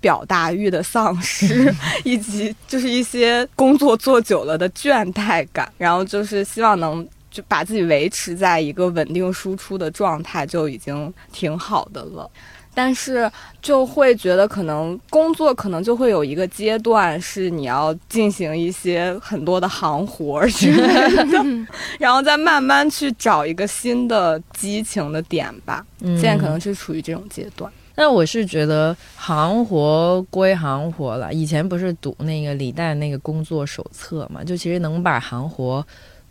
[0.00, 1.70] 表达欲的丧失，
[2.02, 5.70] 以及就是一些工作做久了的倦怠感。
[5.76, 12.28] 然后就是希望能就把自己维持在一个稳定输出的状态，就已经挺好的了。
[12.72, 21.44] 但是就会觉得，可能工作可能就会有一个阶段是你要进行一些很多的行活之类的，
[21.98, 25.84] 然后再慢慢去找一个新的激情的点吧。
[26.00, 27.70] 现在可能是处于这种阶段。
[27.96, 35.84] 那我是觉得行活归行活了，以前不是读那个李诞那个工作手册嘛，就其实能把行活。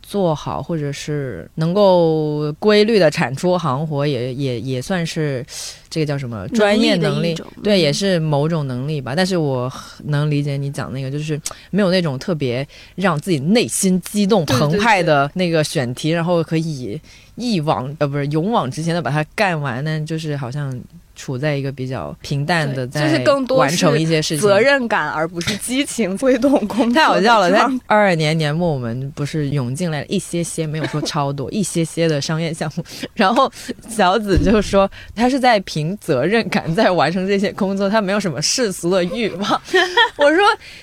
[0.10, 5.46] 做好，或者是能够规律的产出行活，也也也算是
[5.88, 7.40] 这个叫什么专业能力？
[7.64, 9.14] 对，也是某种能力吧。
[9.16, 9.72] 但是我
[10.06, 17.00] 能理解你讲那个，就是没有那种特别让自己内心激动澎湃的那个选题，然后可以
[17.36, 20.76] 一往呃不是勇往直前的把它干完呢，就是好像。
[21.20, 26.94] 处在一个比较平淡的，在完成一些事情，责任感而不是激情 推动工作。
[26.94, 27.52] 太好笑了！
[27.52, 32.84] 在二二年年末，我们不是涌进来了一些些，没有说超多，一些些的商业项目。
[33.14, 33.52] 然后
[33.90, 39.62] 小紫就说，他是在凭责任感在完成这些工作，他没有什么世俗的欲望。
[40.16, 40.42] 我说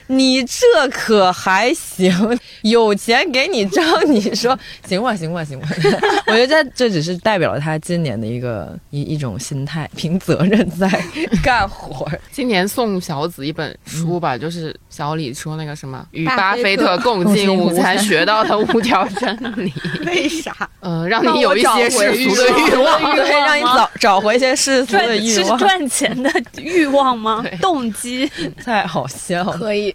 [0.09, 5.67] 你这可还行，有钱给你挣，你说行吧，行吧，行吧。
[6.29, 10.21] 我觉得这这只是代表了他今年的一个一一种心态，凭。
[10.27, 10.89] 责任在
[11.43, 12.11] 干活。
[12.33, 19.73] 今年送小紫一本书吧，就是小李说那个什么与巴菲特共进午餐学到的五条真理。
[20.05, 20.69] 为啥？
[20.81, 27.45] 呃，让你有一些世俗的欲望，对， 让你找找回一些世俗的欲望，是赚钱的欲望吗？
[27.63, 28.31] 动机
[28.65, 29.57] 太好笑了。
[29.57, 29.95] 可以。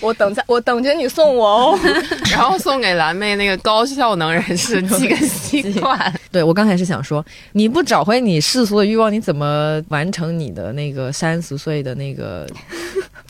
[0.00, 1.78] 我等在，我等着你送我哦，
[2.32, 6.12] 然后送给蓝妹那个高效能人士几个习惯。
[6.32, 12.46] 对我刚才是想说，你不找回你世俗的欲望，你怎么完成你的那个三十岁的那个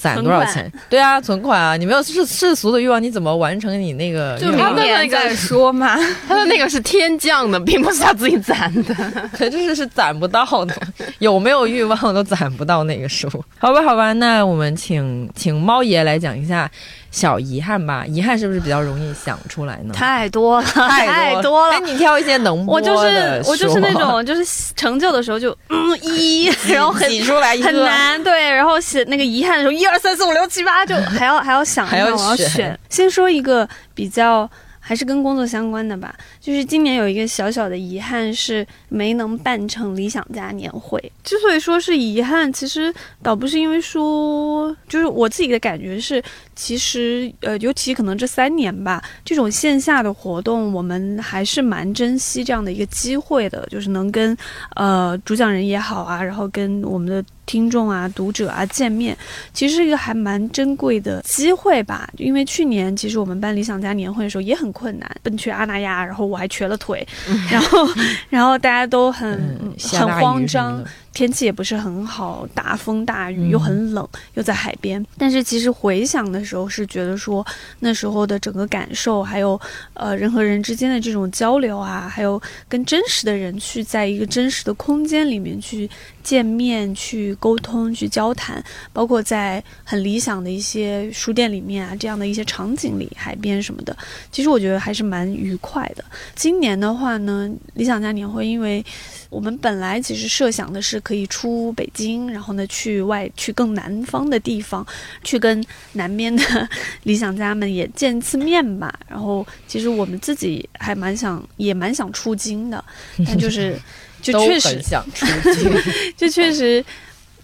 [0.00, 0.70] 攒多少钱？
[0.88, 1.76] 对啊，存款啊！
[1.76, 4.38] 你没有世世俗的欲望，你怎么完成你那个？
[4.38, 5.96] 就明年再说嘛。
[6.26, 8.94] 他的那个是天降的，并不是他自己攒的，
[9.36, 10.74] 可就是是攒不到的。
[11.18, 13.28] 有没有欲望都攒不到那个数。
[13.58, 16.70] 好吧，好吧，那我们请请猫爷来讲一下。
[17.10, 19.92] 小遗憾吧，遗憾是不是比较容易想出来呢？
[19.92, 21.74] 太多了， 太多了。
[21.74, 22.92] 哎，你挑一些能播的。
[22.92, 32.78] 我就是我就是那种，就是成就的时候就 嗯一，然后很挤出来很难对，然后写那个遗憾的时候一二三四五六七八就 还要还要想，还要选。
[32.88, 34.48] 先说一个比较。
[34.82, 41.00] 还是跟工作相关的吧，就是今年有一个小小的遗憾是没能办成理想家年会。
[41.22, 42.92] 之所以说是遗憾，其实
[43.22, 46.20] 倒不是因为说，就是我自己的感觉是，
[46.60, 54.36] 其实呃，尤其可能这三年吧，这种线下的活动，我们还是蛮珍惜这样的一个机会的，就是能跟
[54.76, 57.24] 呃主讲人也好啊，然后跟我们的。
[57.46, 59.16] 听众啊，读者啊，见面
[59.52, 62.08] 其实是一个还蛮珍贵的机会吧。
[62.16, 67.04] 因为去年其实我们办理想家年会的时候也很困难，奔去阿那亚，然后我还瘸了腿，
[67.50, 67.88] 然后
[68.28, 69.36] 然后大家都很
[69.76, 70.80] 很慌张。
[71.12, 75.04] 天气也不是很好，大风大雨又很冷，又在海边。
[75.18, 77.44] 但是其实回想的时候，是觉得说
[77.80, 79.60] 那时候的整个感受，还有
[79.94, 85.88] 呃人和人之间的这种交流啊，还有跟真实的人去在一个真实的空间里面去
[86.22, 93.96] 见面、去沟通、去交谈，包括在很理想的一些书店里面啊这样的一些场景里，海边什么的，
[94.30, 96.04] 其实我觉得还是蛮愉快的。
[96.34, 98.84] 今年的话呢，理想家年会因为。
[99.30, 104.84] 我们本来其实设想的是可以出北京，然后呢去外去更南方的地方，
[105.22, 106.68] 去跟南边的
[107.04, 108.92] 理想家们也见一次面吧。
[109.06, 112.84] 然后其实我们自己还蛮想，也蛮想出京的，
[113.24, 113.80] 但就是
[114.20, 115.72] 就确实想出 京，
[116.16, 116.84] 就确实。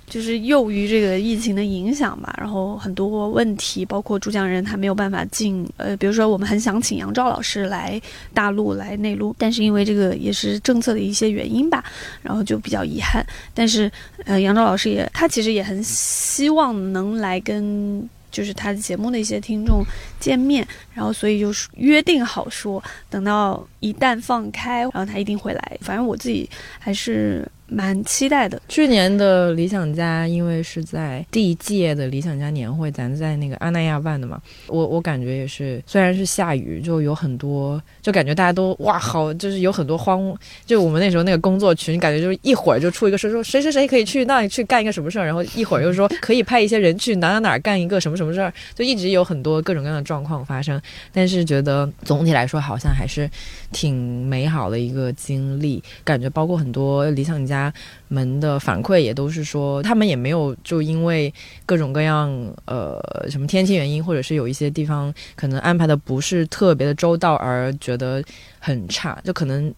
[0.08, 8.00] 就是由于这个疫情的影响吧，然后很多问题，包括主讲人他没有办法进，呃，比如说我们很想请杨照老师来
[8.32, 11.84] 大陆来内陆，但是因为这个也是政策的一些原因吧，
[12.22, 13.26] 然后就比较遗憾。
[13.52, 13.90] 但是，
[14.26, 19.82] 呃，杨照老师也他其实也很希望能来跟就是他的节目的一些听众
[20.20, 20.64] 见面，
[20.96, 25.78] 然后所以就是约定好说，等到一旦放开，然后他一定会来。
[25.82, 27.46] 反正我自己还是。
[27.68, 28.62] 蛮期待的。
[28.68, 40.32] 去年的理想家，因为是在第一届的理想家年会，咱在那个阿那亚办的嘛，我我感觉也是，虽然是下雨，就有很多，就感觉大家都哇，好，就是有很多慌，
[40.64, 50.80] 就我们那时候那个工作群，感觉就是一会儿就出一个说说谁谁谁可以去那里去干一个什么事儿，然后一会儿又说可以派一些人去哪哪哪干一个什么什么事儿，就一直有很多各种各样的状况发生。
[51.12, 53.30] 但是觉得总体来说，好像还是
[53.72, 57.72] 挺美好的一个经历，感觉包括很多理想家。
[58.08, 61.32] 们的反馈也都是说，他们也没有就因为
[61.64, 62.30] 各种各样
[62.66, 68.22] 呃什么天气原因，或者是有一些地方可能安排的不是特别的周到而觉得
[68.60, 69.74] 很差，就可能。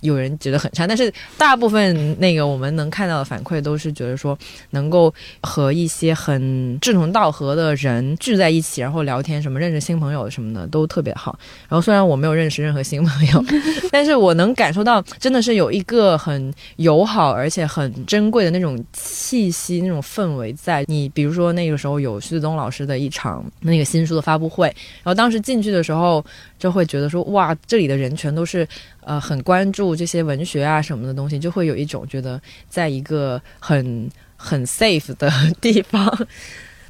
[0.00, 4.36] 有人觉得很差，但是大部分那个我们能看到的反馈都是觉得说，
[4.70, 11.38] 能够和一些很志同道合的人聚在一起，然后聊天什么，认识新朋友什么的都特别好。
[11.68, 13.44] 然后虽然我没有认识任何新朋友，
[13.90, 20.84] 但是我能感受到真的是有一个很友好而且很珍贵的那种气息、那种氛围在。
[20.86, 24.66] 你比如说那个时候有徐子东老师的一场那个新书的发布会，
[25.02, 26.24] 然后当时进去的时候
[26.60, 28.64] 就会觉得说，哇，这里的人全都是。
[29.02, 35.28] 呃，很关注这些文学啊什么的东西，就会有一种觉得在一个很很 safe 的
[35.60, 36.06] 地方。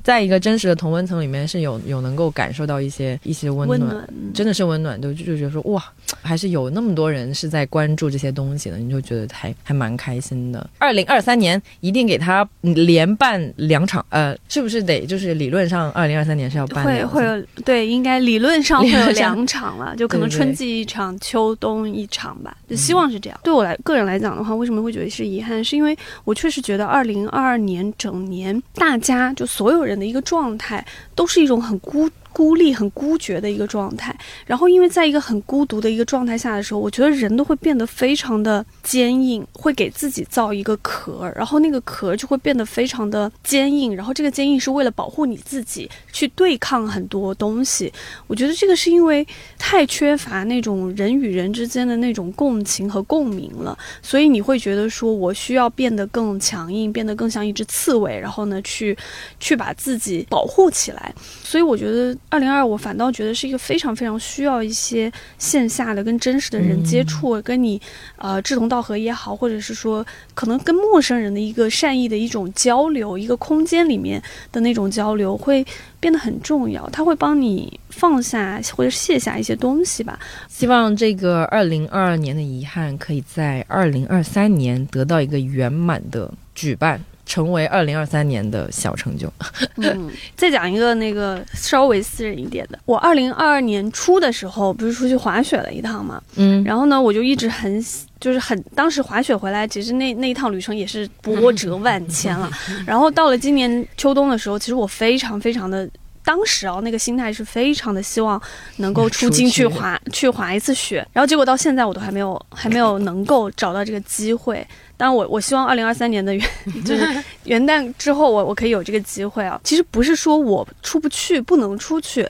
[0.03, 5.83] 在一个真实的同温层里面，是有有能够感受到一些一些温暖，真的是温暖，就就觉得说哇，
[6.23, 10.69] 还是有那么多人是在关注这些东西的，你就觉得还还蛮开心的。
[10.79, 16.85] 二零二三年一定给他连办两场，呃，是不是得就是理论上二零二三年是要办？
[16.85, 23.39] 会会有对，应该理论上会有两场了，就可能春季一场，秋冬一场吧，就希望是这样。
[23.43, 25.63] 对我来个人来讲的话，为什么会觉得是遗憾？
[25.63, 29.89] 是因为我确实觉得二零二二年整年大家就所有人。
[29.90, 30.85] 人的一个状态，
[31.21, 32.09] 都是一种很孤。
[32.33, 47.93] 孤立、很孤绝的一个状态，然后因为在一个很孤独的一个状态下的时候，我觉得人都会变得非常的坚硬，会给自己造一个壳，然后那个壳就会变得非常的坚硬，然后这个坚硬是为了保护你自己，去对抗很多东西。
[48.29, 49.27] 我觉得这个是因为
[49.59, 58.97] 太缺乏那种人与人之间的那种共情和共鸣了，所以你会觉得说我需要变得更强硬，变得更像一只刺猬，然后呢，去
[59.41, 61.10] 去把自己保护起来。
[61.11, 61.15] 来。
[61.43, 67.81] 所以我觉得二零二，我反倒觉得是一个非常非常需要一些线下的跟真实的人接触，跟你
[68.17, 75.67] 呃志同道合也好，或者是说可能跟陌生人的一个善意的一种交流，一个空间里面的那种交流会
[75.99, 76.89] 变得很重要。
[76.91, 80.19] 它会帮你放下或者卸下一些东西吧。
[80.49, 87.03] 希望这个二零二二年的遗憾可以在二零二三年得到一个圆满的举办。
[87.31, 89.33] 成为二零二三年的小成就。
[89.76, 97.81] 嗯， 再讲一个那个稍微私人一点的，我二零二二年初的时候不是出去滑雪了一趟嘛，嗯，然后呢，我就一直很
[98.18, 102.51] 就是很，当时滑雪回来，其实那那一趟旅程也是波折万千了。
[102.85, 105.89] 然后到了今年秋冬的时候，其实我非常非常的，
[106.24, 108.43] 当时啊那个心态是非常的希望
[108.78, 114.66] 能够出京去滑去滑一次雪，然后结果到现在我都还没有还没有能够找到这个机会。
[115.01, 116.46] 当然，我我希望二零二三年的元
[116.84, 119.59] 就是元旦之后，我我可以有这个机会啊。
[119.64, 122.28] 其实不是说我出不去，不能出去，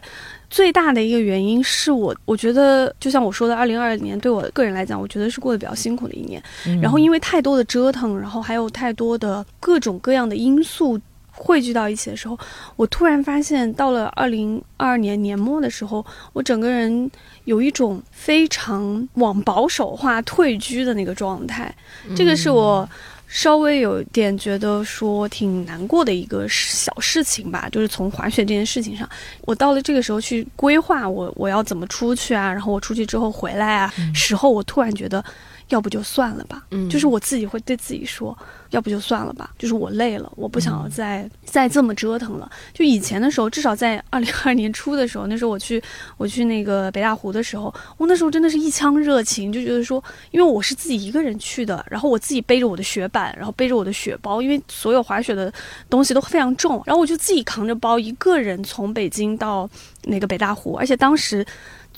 [0.48, 6.40] 最大的一个原因是我我觉得，就像我说的，二零二二年对我个人来讲，我觉得是过得比较辛苦的一年。
[6.80, 10.96] 然后因为太多的折腾，然后还有太多的各种各样的因素。
[11.42, 12.38] 汇聚到一起的时候，
[12.76, 17.10] 我突然发现，到了二零二二年年末的时候，我整个人
[17.44, 21.74] 有一种非常往保守化退居的那个状态。
[22.14, 22.86] 这个是我
[23.26, 29.08] 稍微有点觉得说挺难过的一个小事情吧，就是从滑雪这件事情上，
[29.46, 35.24] 我到了这个时候去规划我我要怎么出去啊，然后我出去之后回来啊，时候我突然觉得。
[35.70, 38.36] 要不就算了吧，就是我自己会对自己说，
[38.70, 42.50] 要不就算了吧，就是我累了，我不想要再再这么折腾了。
[42.74, 45.82] 就以前的时候，至少在二零二年初的时候，那时候我去
[46.16, 50.02] 我去那个北大湖的时候，我那时候真的是一腔热情，就觉得说，
[50.32, 55.52] 因为我是自己一个人去的，然后我自己背着我的雪板，然后背着我的雪包，因为所有滑雪的
[55.88, 59.70] 东西都非常重，然后我就自己扛着包，一个人从北京到
[60.04, 61.46] 那个北大湖，而且当时。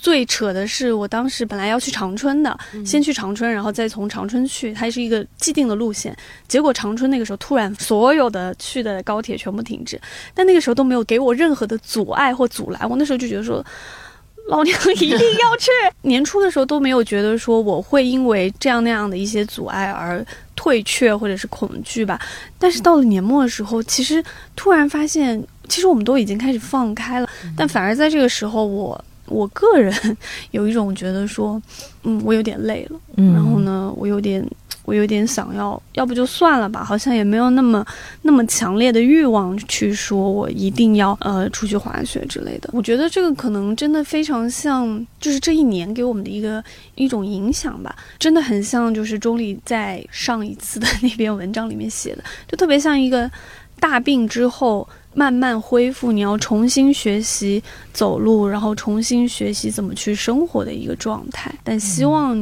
[0.02, 6.14] 最扯的是，我当时本来要去长春的，先去长春，然后再从长春去，它是一个既定的路线。
[6.48, 10.00] 结果长春那个时候突然所有的去的高铁全部停止，
[10.34, 12.90] 但那个时候都没有给我任何的阻碍或阻拦。
[12.90, 13.64] 我那时候就觉得说，
[14.48, 15.70] 老娘一定要去。
[16.02, 20.26] 年初的时候都没有觉得说我会因为这样那样的一些阻碍而
[20.56, 22.20] 退却或者是恐惧吧。
[22.58, 24.20] 但是到了年末的时候，其实
[24.56, 29.04] 突然发现，其实我们都已经开始放开了，但反而在这个时候我。
[29.32, 29.94] 我个人
[30.52, 31.60] 有一种觉得说，
[32.04, 34.44] 嗯，我有点累了，然后呢，我有点，
[34.84, 37.84] 我有点想要，要不就算了吧，好像也没有那么
[38.22, 42.68] 那么强烈的欲望去说我一定要呃出去滑雪之类的。
[42.72, 46.62] 我觉得这个可能真的非常像，就是这一年给我们的一个
[46.94, 53.30] 一种影响吧，真的很像，就是钟离在上一次的 那篇文章里面写的，就特别像一个
[53.80, 54.86] 大病之后。
[55.14, 61.52] 慢慢恢复，你要重新学习走路，然后重新学习怎么去生活的一个状态。
[61.62, 62.36] 但希望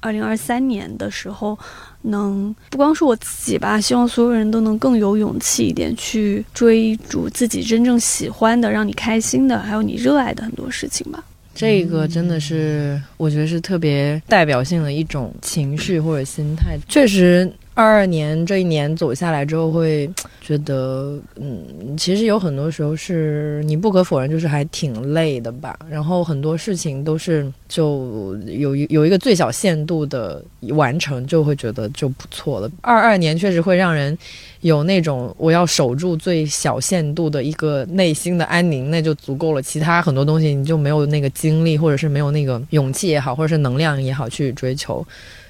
[0.00, 1.58] 二零二三年的时候，
[2.02, 11.24] 能不光是我自己吧，希望所有人都能更有勇气一点，去追逐自己真正喜欢的、让你开心的，还有你热爱的很多事情吧。
[11.54, 16.76] 这个真的是，我觉得是特别代表性的一种情绪或者心态。
[16.86, 20.10] 确实，二二年这一年走下来之后，会
[20.40, 25.78] 觉得，嗯，其实有很多时候是你不可否认，就是还挺累的吧。
[25.90, 32.70] 然后很多事情都是就有有一个最小限度的完成，就会觉得就不错了。
[32.80, 34.16] 二二年确实会让人。
[34.62, 39.62] 有那种我要守住最小限度的一个内心的安宁，那就足够了。
[39.62, 45.06] 其他很多东西你就没有那个精力，或者是没有那个勇气也好，或者是能量也好去追求。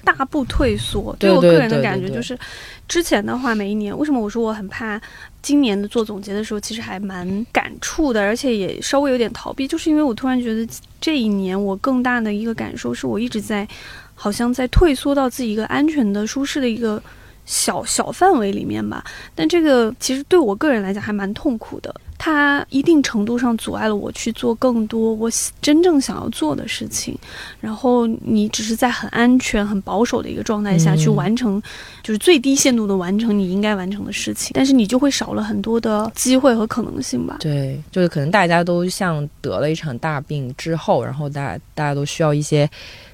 [0.07, 2.39] 大步退缩，对我个人的感觉就是，
[2.87, 4.99] 之前的话每一年，为什么我说我很怕
[5.41, 10.65] 今年的做总结的时候，其实还蛮感触的，而且也稍微有点逃避，就是因为我突然觉得
[11.01, 13.67] 这一年我更大的一个感受是我一直在，
[14.15, 17.03] 好像在退缩到自己一个安全的、舒适的一个。
[17.49, 19.01] 小小范围里面吧，
[19.33, 21.95] 但这个其实对我个人来讲还蛮痛苦的。
[22.17, 25.29] 它一定程度上阻碍了我去做更多我
[25.61, 27.17] 真正想要做的事情。
[27.61, 31.61] 然后你只是在很安全、很保守的一个状态下去完成，
[32.03, 37.37] 就是最低限度的完成你应该完成的事情，但是你就会少了很多的机会和可能性吧？
[37.39, 42.69] 对，就是可能大家都像得了一场大病之后，然后大家大家都需要一些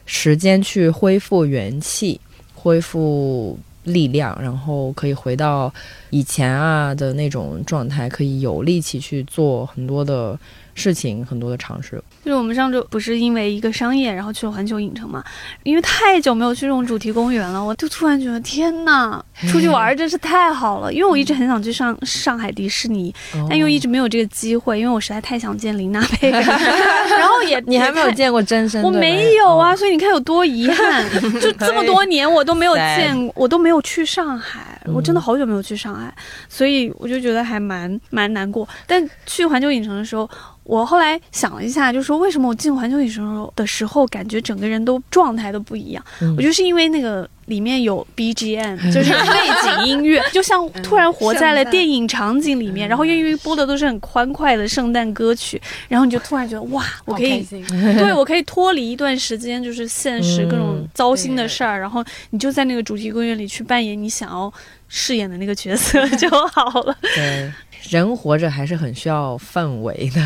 [0.05, 2.19] 时间去恢复元气，
[2.55, 3.59] 恢复。
[3.83, 5.73] 力量，然后可以回到
[6.09, 10.37] 以前啊的那种状态，可以有力气去做很多的
[10.75, 12.01] 事情，很多的尝试。
[12.23, 15.23] 就是我们上周不是因为一个商业，然后去了环球影城嘛？
[15.63, 20.91] 因为太久没有去这种主题公园了，我就突然觉得天呐，出去玩真是太好了。
[20.93, 23.13] 因为我一直很想去上上海迪士尼，
[23.49, 26.41] 但又一直没有这个机会，因为我实在太想见林娜贝尔。
[27.17, 31.05] 然后也你还没有见过真身，我没有啊，所以你看有多遗憾，
[31.39, 36.13] 就这么多年我都没有见，我都没有去上海，我真的好久没有去上海，
[36.47, 38.67] 所以我就觉得还蛮蛮难过。
[38.87, 40.29] 但去环球影城的时候。
[40.63, 46.03] 我后来想了一下，就说为什么我进环球影城的时候，感觉整个人都状态都不一样。
[46.37, 49.17] 我觉得是因为那个里面有 BGM， 就是背
[49.63, 52.87] 景音乐， 就像突然活在了电影场景里面。
[52.87, 57.45] 然后因为播的都是很欢快的圣诞歌曲，然后你就突然觉得哇，我可以，
[57.99, 64.51] 对我可以脱离一段时间，就是现实各种糟心的事儿，然后你就在那个主题公园里去扮演你想要
[64.87, 66.95] 饰演的那个角色就好了。
[67.15, 67.51] 对。
[67.89, 70.21] 人活着还是很需要氛围的，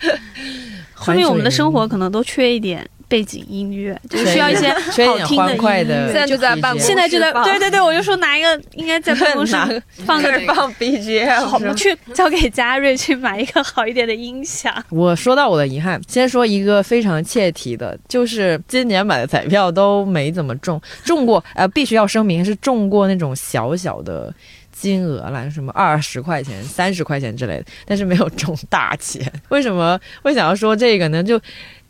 [1.04, 4.68] 说明我们的生活可能都缺一点背景音乐， 就需要一些
[5.04, 5.36] 好听
[5.86, 6.06] 的。
[6.06, 9.54] 现在就在办公，现在就在对对对，我就说拿一个应该在办公室
[10.06, 14.72] 放个放 BGM，好，去交给嘉瑞去买一个好一点的音响。
[14.90, 24.32] 我说到我的遗憾，先说一个非常切题的，就是今年买的彩票都没怎么中，中过呃，必须要声明是中过那种小小的。
[24.80, 29.30] 金额了，什么二十块钱、三十块钱之类的，但是没有中大钱。
[29.50, 31.22] 为什么会想要说这个呢？
[31.22, 31.40] 就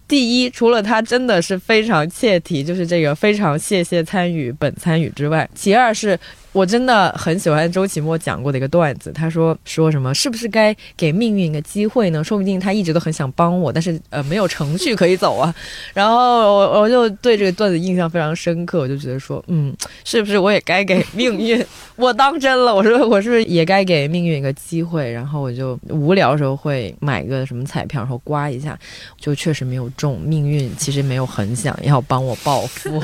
[0.08, 6.18] 第一，除了他真的是非常切题，就是这个非常谢谢参与本参与之外，其二是。
[6.52, 12.24] 我真的很喜欢周奇墨讲过的一个段子，他说说什么是不是该给命运一个机会呢？
[12.24, 15.54] 说不定他一直都很想帮我，但是呃没有程序可以走啊。
[15.94, 19.72] 然后我我就对这个段子印象非常深刻，我就觉得说，嗯，
[20.04, 21.64] 是不是我也该给命运？
[21.94, 25.08] 我当真了，我说我是不是也该给命运一个机会？
[25.10, 28.76] 然后我就无聊的时候会买个什么彩票，然后刮一下，
[29.18, 30.18] 就确实没有中。
[30.20, 33.00] 命运其实没有很想要帮我暴富，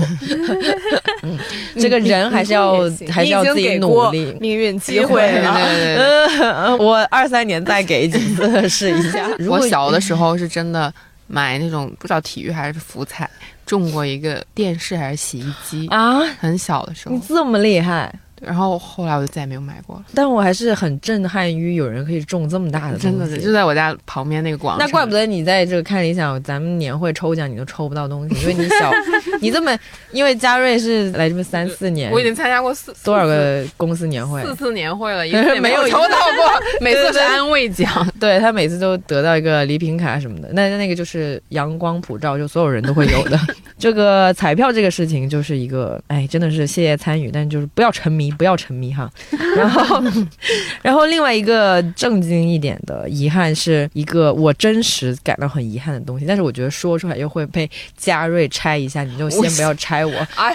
[1.78, 3.35] 这个人还是要 还是要。
[3.44, 6.76] 要自己努力，命运机会了。
[6.78, 9.28] 我二三年再给几次 试一下。
[9.48, 10.92] 我小的时候是真的
[11.26, 13.28] 买那种不知道体育还是福彩，
[13.64, 16.20] 中过一个电视还是洗衣机啊。
[16.40, 18.12] 很小的时候，你这么厉害。
[18.40, 24.86] 然后后来我就再也没有买过了，但我还是很震撼于有人可以中这么大的，真的就在我家旁边那个广场。
[24.86, 28.92] 那怪不得你在这个看理想，咱们年会抽奖你都抽不到东西，因为你小，
[29.40, 29.76] 你这么，
[30.12, 43.38] 因为嘉瑞是来这边三四年，我已经参加过四多少个公司年会，四次年会了， 一次没有抽到过， 每次是安慰奖，对他每次都得到一个礼品卡什么的，那那个就是阳光普照，就所有人都会有的。
[43.78, 49.10] 这个彩票这个事情就是一个，哎，真的是谢谢参与，但就是不要沉迷，不要沉迷哈。
[49.56, 50.02] 然后，
[50.82, 60.12] 然后另外一个正经一点的遗憾是一个我真实感到很遗憾的东西，但是我觉得说出来又会被嘉瑞拆一下，你就先不要拆我。
[60.36, 60.54] 哎，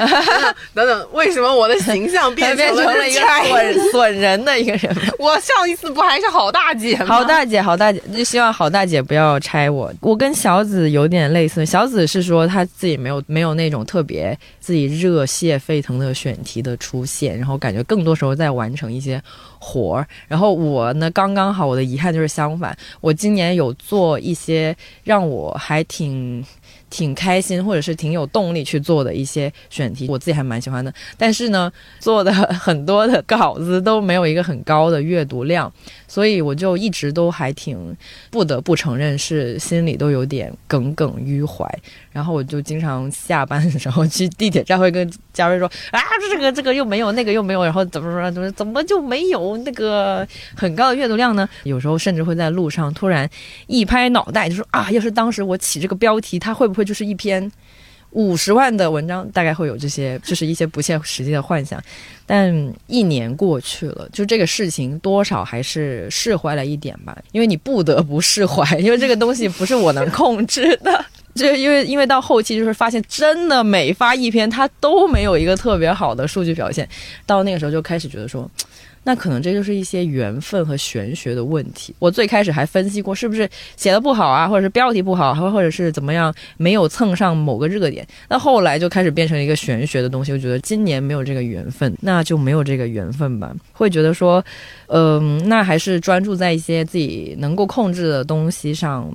[0.73, 4.95] 等等，为什么我的形象 变成了一个损损人的一个人？
[5.19, 7.05] 我上一次不还是好大姐吗？
[7.05, 9.93] 好大姐，好大姐，就希望好大姐不要拆我。
[10.01, 18.31] 我跟小紫有点类似，小紫是说她自己没没有那种特别自己热血沸腾的选题的出现，然后感觉更多时候。
[18.31, 19.21] 在完成一些
[19.59, 26.43] 活儿，然后我呢，刚刚好，我的遗憾就是相反，我今年有做一些让我还挺。
[26.91, 30.93] 挺开心，或者是挺有动力去做的一些选题，我自己还蛮喜欢的。
[31.17, 35.71] 但是呢，做的 很多的稿子都没有一个很高的阅读量，
[36.05, 37.95] 所以我就一直都还挺
[38.29, 41.65] 不得不承认是心里都有点耿耿于怀。
[42.11, 45.99] 然后我就经常下班的时候去地铁站会跟嘉瑞说啊，
[46.29, 51.49] 这个这个又没有，那个又没有，然后怎么说怎么怎么就没有那个很高的阅读量呢？
[51.63, 53.27] 有时候甚至会在路上突然
[53.67, 56.81] 一拍脑袋就说啊，要是当时我起这个标题，它会不会？
[56.81, 57.49] 就是一篇
[58.09, 61.81] 五十万的文章，大概会有这些，就是一些不切实际的幻想。
[62.25, 67.17] 但一年过去了，就这个事情多少还是释怀了一点吧。
[67.31, 71.05] 因为你不得不释怀，因为这个东西不是我能控制的。
[71.35, 76.87] 就因为因为到后期就是发现，真的每发一篇，它都没有一个特别好的数据表现。
[77.25, 78.49] 到那个时候就开始觉得说。
[79.03, 81.91] 那可能这就是一些缘分和玄学的问题。
[81.97, 88.05] 我最开始还分析过是不是写的不好啊，或者是标题不好，或或者是怎么样没有蹭上某个热点。
[88.29, 90.31] 那后来就开始变成一个玄学的东西。
[90.31, 93.51] 我觉得今年没有这个缘分，那就没有这个缘分吧。
[93.73, 94.45] 会觉得说，
[94.85, 99.11] 嗯，那还是专注在一些自己能够控制的东西上。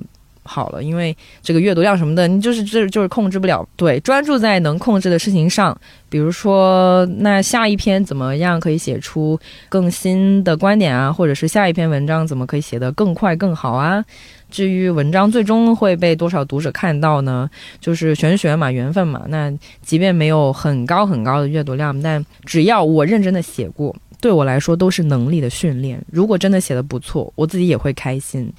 [0.47, 3.67] 好了，因为这个阅读量什么的，你就是这就是控制不了。
[3.75, 5.77] 对，专注在能控制的事情上，
[6.09, 9.37] 比如说那下一篇怎么样可以写出
[9.67, 14.03] 更新的观点啊，或者是下一篇文章怎么可以写得更快更好啊。
[14.49, 17.49] 至于文章最终会被多少读者看到呢？
[17.81, 19.23] 就是玄学嘛，缘分嘛。
[19.27, 26.01] 那即便没有很高很高的阅读量，但只要我认真的写过，对我来说都是能力的训练。
[26.09, 28.49] 如果真的写的不错，我自己也会开心。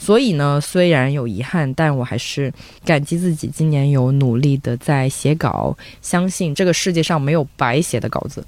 [0.00, 2.50] 所以呢，虽然有遗憾，但我还是
[2.86, 8.42] 感激自己今年有努力的在写稿，相信这个世界上没有白写的稿子。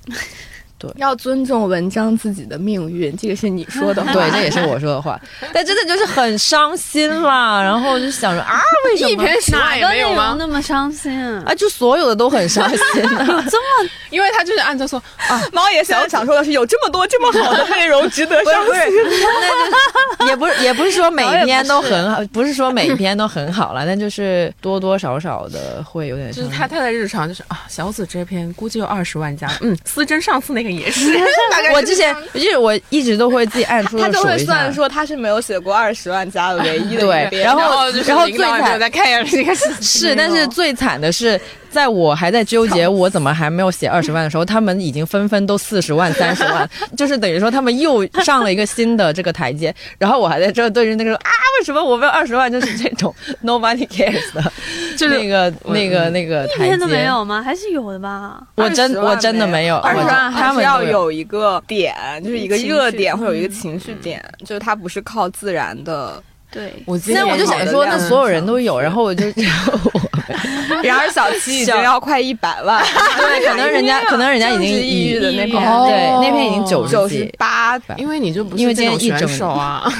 [0.97, 5.21] 要尊重文章自己的命运，这个是你说的， 对，这也是我说的话。
[5.53, 10.35] 但真的就是很伤心啦，然后就想着啊，为什么一篇十万也没有吗？
[10.39, 11.13] 那么伤心
[11.45, 11.55] 啊？
[11.55, 13.09] 就所有的都很伤心，有
[13.49, 13.91] 这么？
[14.11, 26.33] 因为他就是按照说啊，猫爷想要想说的是有这么多这么好的内容值得伤心，也不是也不是说每一篇都很好，不是说每一篇都很好了，但就是多多少少的会有点。
[26.33, 30.72] 就是他他的日常就是啊，小紫这篇估计有二十万加，嗯，思珍上次那个。
[30.75, 31.17] 也是，
[31.75, 41.41] 我之前就是我一直都会自己按出他都会算说他是没有写过二十万加的唯一的对，然后然后最惨再看一下这个 是，但是最惨的是。
[41.73, 46.69] 在我还在纠结我怎么还没有写二十万的时候，他们已经纷纷都四十万、三十万，
[46.99, 49.75] 就是等于说他们又上了一个新的这个台阶。
[49.97, 52.53] 然后我还在这对着那个说啊，为什么我没有二十万？
[52.53, 54.53] 就是这种 nobody cares 的，
[54.97, 57.43] 就是那个那个那个台阶都没有吗？
[57.43, 58.41] 还是有的吧？
[58.57, 66.23] 我真我真的没有二十万，他们要有一个点，就是一个热点会有一个情绪点，就是它不是靠自然的。
[66.51, 69.27] 对，我那我就想说，那所有人都有，然后我就。
[70.85, 72.83] 然而小七已经要快一百万，
[73.17, 79.93] 对，可能人家可能人家已经抑郁的那篇，对，那篇已经九九十八，因为你就不因为今天一整手啊，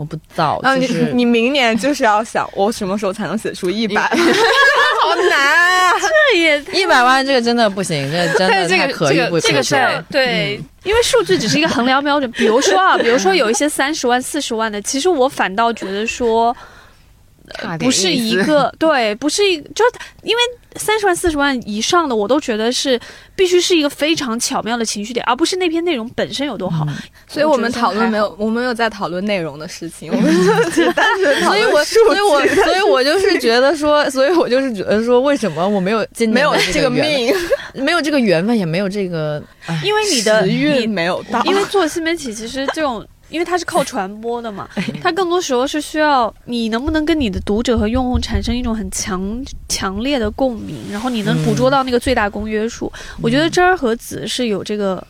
[0.00, 4.00] 我不造，你你明年就是要想我什么时候才能写出一百，
[5.02, 5.92] 好难啊！
[6.32, 9.76] 这也一百万，这个真的不行，这真的太可遇不可求。
[10.10, 12.32] 对，因为数据只是一个衡量标准。
[12.32, 16.56] 比如说啊，比如说有一些三十万、四十万的，其实我反倒觉得说。
[17.78, 19.92] 不是一个对，不是一，就是
[20.22, 20.42] 因为
[20.76, 22.98] 三十万、四十万以上的，我都觉得是
[23.34, 26.86] 必须是一个非常巧妙的情绪点，而不是那篇内容本身有多好。
[27.26, 30.32] 所以我们讨论没有，我们没有在讨论内容的事情， 我们
[30.72, 37.34] 就单纯所以我，所以我，所以我就是觉得说，所以我就是觉得说，为什么我没有今没有这个命，
[37.74, 39.42] 没有这个缘分，也没有这个，
[39.84, 43.04] 因为你的运没有到，因为做新媒体，其实这种。
[43.30, 44.68] 因为它是靠传播的嘛，
[45.02, 52.92] 它更多时候是需要你能不能跟你的读者和用户产生一种很强强烈的共鸣，然后你能捕捉到那个最大公约数。
[53.22, 55.02] 我觉得真儿和子是有这个。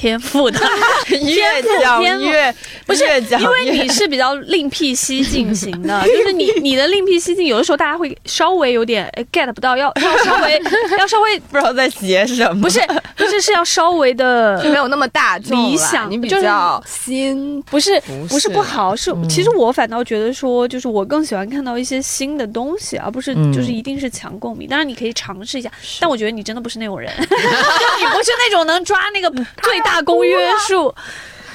[0.00, 0.58] 天赋的，
[1.12, 2.54] 越讲越
[2.86, 3.04] 不是，
[3.38, 10.62] 因为你是比较另辟蹊径型的，就是你你的另辟蹊径，有的时候大家会稍微有点 get 不到，要要稍微
[10.98, 12.80] 要稍微 不知道在写什么，不是
[13.14, 24.66] 不是是要稍微的没有那么大理想，你比较新，不是不是不好，是其实我反倒觉得说，就是我更喜欢看到一些新的东西，而不是就是一定是强共鸣。
[24.66, 25.70] 当然你可以尝试一下，
[26.00, 29.30] 但我觉得你真的不是那种人， 你不是那种能抓那个
[29.62, 29.89] 最大。
[29.90, 30.36] 大公约
[30.68, 30.94] 数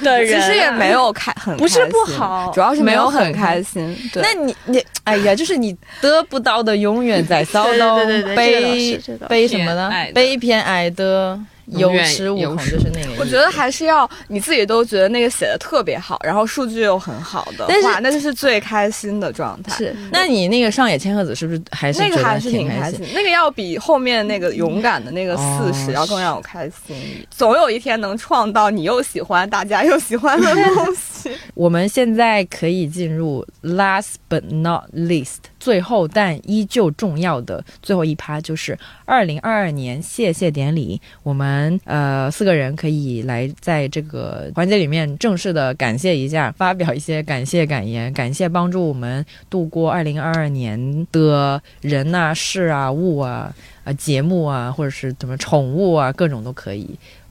[0.02, 3.96] 的人， 其实也没有开很不是不好，主要是没有很开心。
[4.14, 8.06] 那你你哎呀，就是你得不到的永远在 骚动，
[8.36, 9.90] 悲悲什么呢？
[10.14, 11.38] 悲偏爱的。
[11.66, 19.76] 有恃无恐就是那个，我觉得还是要你自己都觉得那个写的特别好，然后数据又很好的话，那就是最开心的状态。
[19.76, 23.00] 是，那你那个上野千鹤子是不是还是那个还是挺开心？
[23.12, 26.96] 那个要比后面那个勇敢的那个四十要更让我开心。
[27.30, 31.30] 总有一天能创造你又喜欢大家又喜欢的东西。
[31.54, 41.00] 我们现在可以进入 last but not least 最后但依旧重要的最后一趴，就是二零二二年谢谢典礼。
[41.24, 41.80] 我们。
[41.84, 53.52] 呃四个人可以来在这个环节里面正式的感谢一下，发表一些感谢感言，感谢帮助我们度过二零二二年的人呐、事啊、物啊、
[53.84, 56.86] 啊节目啊，或者是什么宠物啊，各种都可以。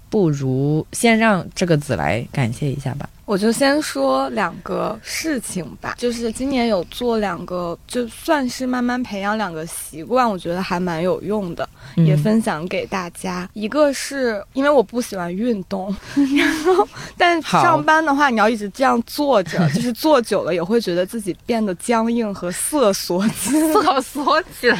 [0.09, 3.07] 不如先让这个子来感谢一下吧。
[3.26, 13.49] 我就先说两个事情吧，就是今年有做两个，就算是慢慢培养两个习惯，我觉得还蛮有用的，也分享给大家。
[13.53, 15.93] 一个是因为我不喜欢运动，
[16.38, 24.78] 然后但上班的话，你要一直这样坐着，就是坐久了也会觉得自己变得僵硬和瑟缩，瑟缩起来，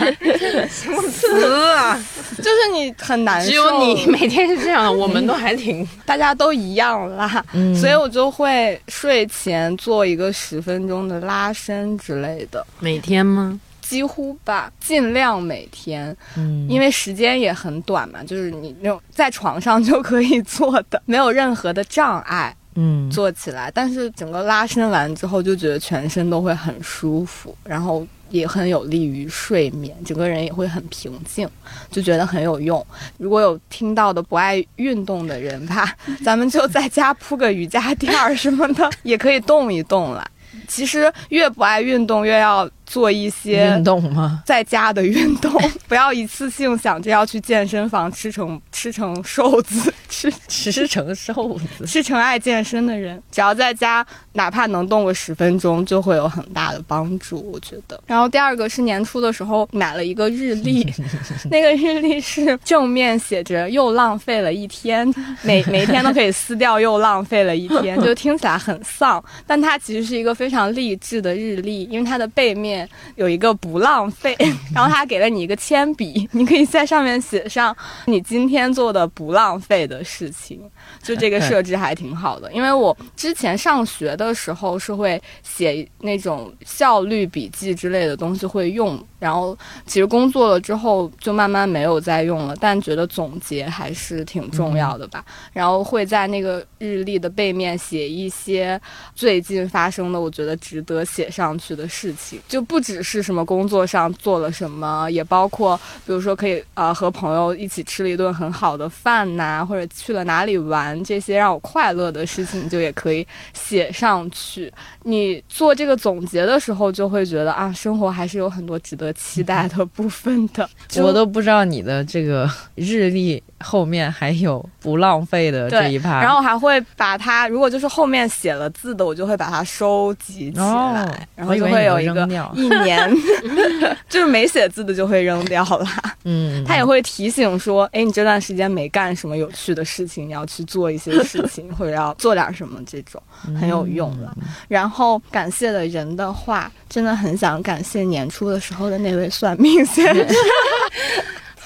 [0.70, 2.00] 什么词啊？
[2.38, 3.50] 就是你很难受。
[3.50, 7.44] 只有你每天是这样的，我们都还挺， 大家都一样啦，
[7.76, 8.35] 所以我就。
[8.36, 13.58] 会睡前做一个十分钟的拉伸之类的，每天吗？
[13.82, 22.54] 几乎吧，尽量每天，嗯，因为时间也很短嘛，就是你那种在床上就可以做的， 没有任何的障碍。
[22.78, 31.48] 嗯做起来，但是整个拉伸完之后，就觉得全身都会很舒服，然后也很有利于睡眠，整个人也会很平静，
[31.92, 32.86] 就觉得很有用。
[33.18, 40.26] 如果有听到的不爱运动的人吧， 咱们就在家铺个瑜伽垫儿什么的，也可以动一动了。
[40.68, 44.44] 其实越不爱运动，越要做一些运动吗？
[44.46, 45.52] 在家的运动，
[45.88, 51.86] 不要一次性想着要去健身房吃成吃成瘦子， 吃吃成瘦子。
[51.86, 58.02] 吃成爱健身的人，只要在家哪怕能动个十分钟，就会有很大的帮助，我觉得。
[58.06, 60.86] 然后第二个是年初的时候买了一个日历，
[61.50, 65.08] 那个日历是正面写着“又浪费了一天”，
[65.44, 72.75] 每每一天都可以撕掉“又浪费了一天”，就听起来很丧，但它其实是一个非常励志的日历，因为它的背面
[73.16, 74.36] 有一个不浪费，
[74.74, 80.60] 然后他给了你一个铅笔，你可以在上面写上你今天做的不浪费的事情。
[81.06, 95.24] 就这个 设置还挺好的，因为我之前上学的时候是会写那种效率笔记之类的东西会用，然后其实工作了之后就慢慢没有再用了，但觉得总结还是挺重要的吧。
[95.54, 98.80] 然后会在那个日历的背面写一些
[99.14, 114.72] 最近发生的我觉得值得写上去的事情，就不只是什么工作上做了什么，也包括比如说可以呃和朋友一起吃了一顿很好的饭呐、或者去了哪里玩，这些让我快乐的事情就也可以写上去。
[115.04, 120.68] 你做这个总结的时候，就会觉得啊，生活还是有很多值得期待的部分的。
[120.98, 126.22] 我都不知道你的这个日历后面还有不浪费的这一趴。
[126.22, 133.12] 然后还会把它，如果就是后面写了字的，我就会把它收集起来，哦然后就会有一个一年，
[134.10, 135.86] 就是没写字的就会扔掉了。
[136.24, 143.22] 嗯，他也会提醒说，哎，你这段时间没干什么有趣的事情，你要去做一些事情， 或者要做点什么，这种
[143.60, 144.32] 很有用的。
[144.68, 150.28] 然后感谢的人的话，真的很想感谢年初的时候的那位算命先生，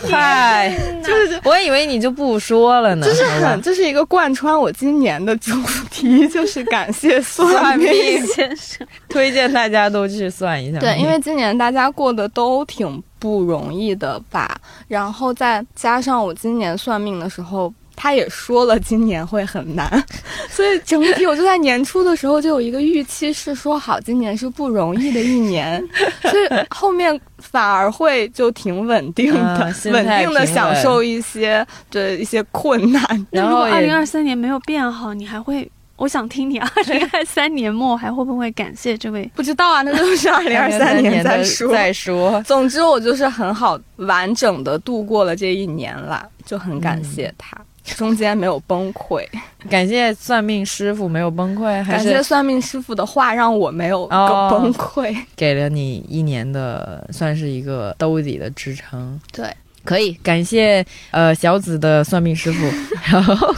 [0.10, 5.52] 嗨，就是我以为你就不说了呢，就是很，这是一个贯穿我今年的主
[5.92, 10.80] 题，就是感谢算命先生，推荐大家都去算一下。
[10.80, 14.58] 对，因为今年大家过得都挺不容易的吧，
[14.88, 17.74] 然后再加上我今年算命的时候。
[18.02, 20.02] 他也说了，今年会很难，
[20.50, 25.86] 所以整体我就在年初的时候就有一个预期，是说好今年是不容易的一年，
[26.24, 33.04] 所以后面反而会就挺稳定的，稳定的享受一些对一些困难。
[33.32, 35.70] 然后也如果二零二三年没有变好，你还会？
[35.98, 39.30] 我想听你二零二三年末还会不会感谢这位？
[39.36, 41.70] 不知道啊，那都是二零二三年再说。
[41.70, 42.42] 再说。
[42.44, 47.58] 总之，我就是很好完整的度过了这一年啦，就很感谢他，
[47.96, 49.26] 中间没有崩溃。
[49.70, 55.16] 感谢算命师傅没有崩溃，还感谢算命师傅的话让我没有哦崩溃。
[55.36, 59.20] 给了你一年的算是一个兜底的支撑。
[59.34, 59.46] 对，
[59.84, 62.66] 可以感谢呃小紫的算命师傅，
[63.12, 63.56] 然后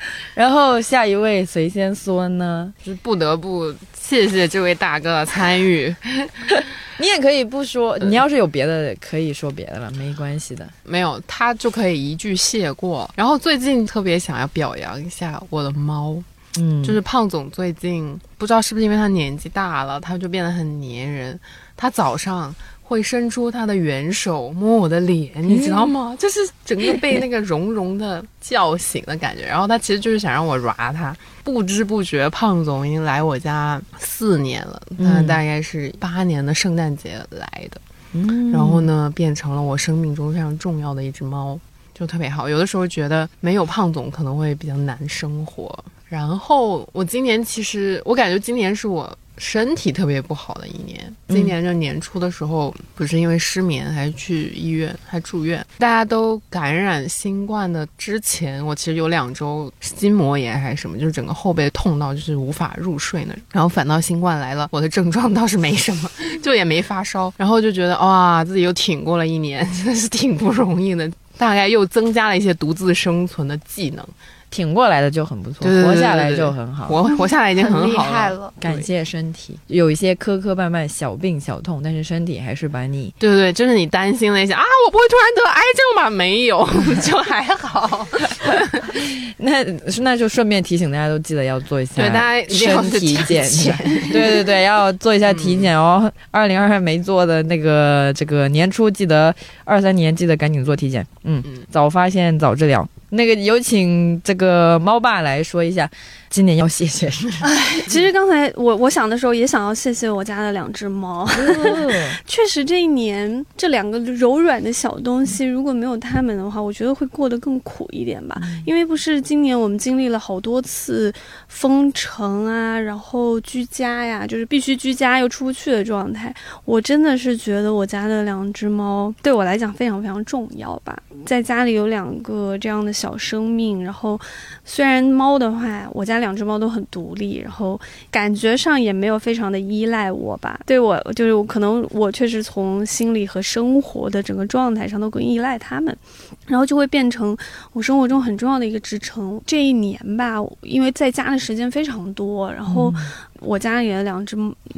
[0.34, 5.94] 然后下一位随先说呢，是不得不谢谢这位大哥的参与。
[7.00, 10.68] 你也可以不说，你要是有别的可以说别的了，没关系的。
[10.82, 13.08] 没有他就可以一句谢过。
[13.14, 16.20] 然后最近特别想要表扬一下我的猫，
[16.58, 21.38] 嗯，就是胖总最近不知道是不是因为他年纪大了，他就变得很粘人。
[21.76, 22.52] 他早上
[22.88, 26.16] 会伸出他的援手摸我的脸，你知道吗？
[26.18, 29.44] 就是整个被那个绒绒的叫醒的感觉。
[29.44, 31.14] 然后他其实就是想让我抓他。
[31.44, 37.78] 不知不觉，胖总已经来我家四年了，他嗯大概是八年的圣诞节来的。
[38.12, 41.60] 嗯然后呢，变成了我生命中非常重要的一只猫，
[41.94, 42.48] 就特别好。
[42.48, 45.78] 有的时候觉得没有胖总可能会比较难生活。
[46.08, 51.14] 然后我今年其实我感觉今年是我身体特别不好的一年。
[51.28, 63.42] 今年这年初的时候，不是因为失眠还去医院还住院，大家都感染新冠的之前，我其实有两周筋膜炎还是什么，就是整个后背痛到就是无法入睡那种。
[63.52, 66.10] 然后反倒新冠来了，我的症状倒是没什么。
[66.42, 71.10] 就也没发烧，然后就觉得哇，自己又挺过了一年，真的是挺不容易的。
[71.36, 74.04] 大概又增加了一些独自生存的技能，
[74.50, 78.52] 挺过来的就很不错，活下来就很好，活活下来已经很好了。
[78.60, 86.10] 感谢身体，有一些磕磕绊绊、小病小痛，但是身体还是把你，对对对，就是你担心了一下啊，我不会突然得癌症吧？
[86.10, 86.68] 没有，
[87.02, 88.06] 就还好。
[89.40, 89.62] 那
[90.00, 93.48] 那就顺便提醒大家都记得要做一下对大家身体检，
[94.10, 96.10] 对对对，要做一下体检哦。
[96.32, 99.32] 二零二二没做的那个，这个年初记得，
[99.68, 101.06] 二三年记得赶紧做体检。
[101.24, 102.88] 嗯，早发现早治疗。
[103.10, 105.88] 那个有请这个猫爸来说一下。
[106.30, 107.26] 今年要谢谢谁？
[107.40, 111.26] 哎，其实刚才我我想的时候也想要谢谢我家的两只猫。
[112.28, 118.38] 确实，这一年这两个柔软的小东西，如果没有它们的话，我觉得会过得更苦一点吧。
[118.66, 121.10] 因为不是今年我们经历了好多次
[121.48, 126.32] 封城啊，然后居家呀，就是必须居家又出不去的状态。
[126.66, 130.94] 我真的是觉得我家的两只猫对我来讲非常非常重要吧。
[131.24, 134.20] 在家里有两个这样的小生命，然后
[134.62, 136.18] 虽然猫的话，我家。
[136.18, 137.80] 两只猫都很独立，然后
[138.10, 140.58] 感觉上也没有非常的依赖我吧。
[140.66, 145.96] 对我就是可能我确实从心理和生活的整个状态上都更依赖它们，
[146.44, 147.36] 然后就会变成
[147.72, 149.40] 我生活中很重要的一个支撑。
[149.46, 152.92] 这一年吧，因为在家的时间非常多，然后
[153.40, 154.36] 我家里的两只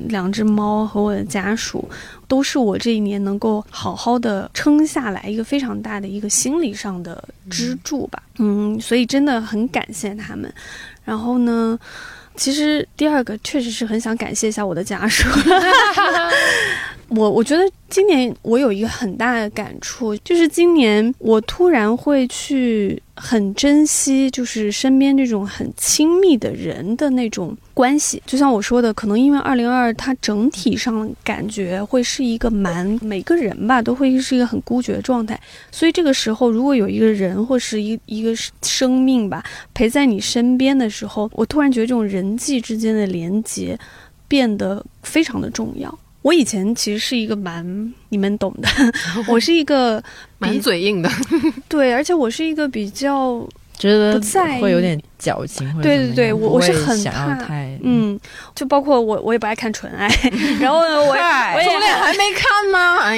[0.08, 1.88] 两只猫和我的家属
[2.28, 8.22] 都是我这一年能够好好的撑下来一个非常大的一个心理上的支柱吧。
[8.38, 10.52] 嗯，所以真的很感谢他们。
[11.04, 11.78] 然后呢，
[12.36, 15.28] 其实第二个确实是很想感谢一下我的家属。
[17.11, 28.22] 我我觉得今年我有一个很大的感触，就是今年我突然会去很珍惜，就是身边这种很亲密的人的那种关系。
[28.24, 35.38] 就像我说的，可能因为二零二它整体上感觉会是一个蛮每个人吧，都会是一个很孤绝的状态。
[35.72, 38.32] 所以这个时候，如果有一个人或是一一个
[38.62, 39.44] 生命吧
[39.74, 43.76] 陪在你身边的时候，我突然觉得这种人际之间的连接
[44.28, 45.98] 变得非常的重要。
[46.23, 47.64] 我以前其实是一个蛮
[48.11, 48.68] 你们懂的，
[49.27, 50.03] 我是一个
[50.39, 51.11] 蛮嘴硬的，
[51.68, 53.47] 对，而且我是一一个比较
[53.79, 57.39] 觉得不在会有点矫情，对对对，我我是很怕，
[57.83, 58.18] 嗯，
[58.55, 60.07] 就包括我我也不爱看纯爱，
[60.61, 62.99] 然后呢，我我也还没看吗？
[63.03, 63.16] 哎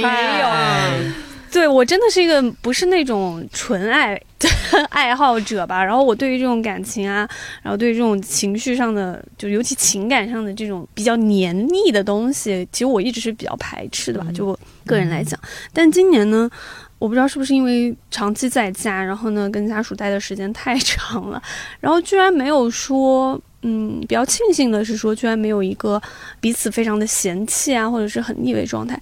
[1.08, 1.12] 有。
[1.52, 4.18] 对我真的是一个不是那种纯爱
[4.88, 7.28] 爱好者吧，然后我对于这种感情啊，
[7.62, 15.38] 然后对于这种情绪上的，就尤其情感上的这种比较黏腻的东西，其实我一直是比较排斥的吧，就我个人来讲。
[15.74, 16.50] 但今年呢，
[16.98, 21.40] 我不知道是不是因为长期在家，然后呢跟家属待的时间太 长了，
[21.78, 26.00] 然后居然没有说，嗯，比较庆幸的是说，居然没有一个
[26.40, 28.98] 彼此非常的嫌弃啊，或者是很腻味状态。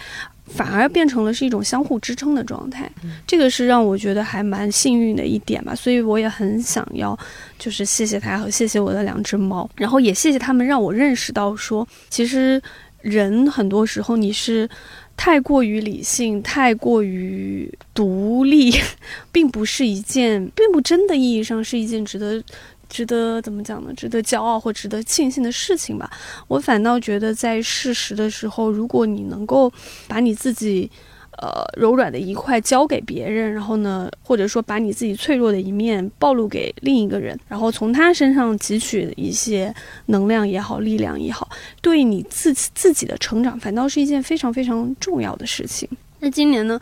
[0.54, 2.90] 反而变成了是一种相互支撑的状态，
[3.26, 5.74] 这个是让我觉得还蛮幸运的一点吧。
[5.74, 7.18] 所以我也很想要，
[7.58, 12.60] 就是谢谢他和谢谢我的两只猫，然后也谢谢他们让我认识到说，其实
[13.00, 14.68] 人很多时候你是
[15.16, 18.74] 太过于理性、太过于独立，
[19.30, 22.42] 并不是一件，并不真的意义上是一件值得。
[22.90, 23.94] 值得怎么讲呢？
[23.94, 26.10] 值得骄傲或值得庆幸的事情吧。
[26.48, 29.72] 我反倒觉得，在事实的时候，如果你能够
[30.08, 30.90] 把你自己，
[31.38, 39.72] 呃，柔软的一块交给别人，然后呢，或者说把你自己脆弱的一面暴露给另一个人，然后从他身上汲取一些
[40.06, 41.48] 能量也好，力量也好，
[41.80, 45.88] 对你自自己的成长，反倒是一件非常非常重要的事情。
[46.20, 46.78] 那今年呢？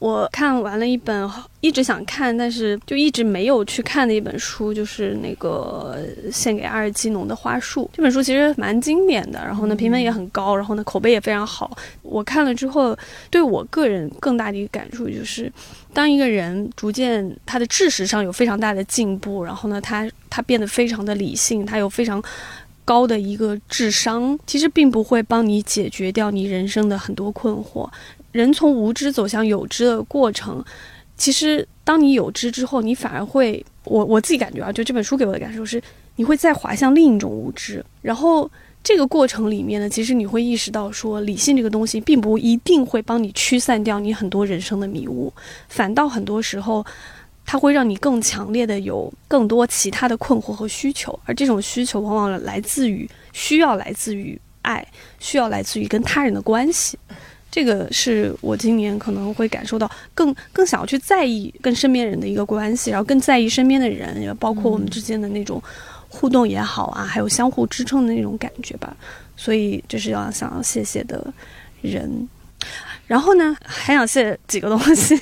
[0.00, 1.30] 我看完了一本
[1.60, 5.96] 一直想看，但是就一直没有去看的一本书，就是那个
[6.32, 7.84] 《献给阿尔基农的花束》。
[7.92, 11.76] 这本书其实蛮经典的，然后呢评分也很高，然后呢口碑也非常好。
[12.02, 12.96] 我看了之后，
[13.30, 15.52] 对我个人更大的一个感触就是，
[15.92, 22.22] 当一个人逐渐他的知识上有非常大的进步，然后呢他他变得非常的理性，他有非常
[22.86, 27.86] 高的一个智商，其实并不会帮你解决掉你人生的很多困惑。
[28.32, 30.64] 人从无知走向有知的过程，
[31.16, 35.82] 其实当你有知之后，你反而会，我我自己感觉啊，就这本书给我的感受是，
[36.16, 37.84] 你会再滑向另一种无知。
[38.02, 38.50] 然后
[38.82, 45.32] 这个过程里面呢，其实你会意识到说，理性这个东西并不一定会帮你驱散掉你很多人生的迷雾，
[45.68, 46.84] 反倒很多时候，
[47.44, 54.86] 它会让你更强烈的有更多其他的困惑和需求，而这种需求往往来自于需要来自于爱，
[55.18, 56.98] 需要来自于跟他人的关系。
[57.50, 65.60] 这个是我今年可能会感受到更更想要去在意跟身边人的一个关系，然后更在意身边的人，也包括我们之间的那种
[66.08, 68.96] 互动也好啊，还有相互支撑的那种感觉吧。
[69.36, 71.26] 所以这是要想要谢谢的
[71.80, 72.28] 人。
[73.08, 75.16] 然后呢，还想谢几个东西，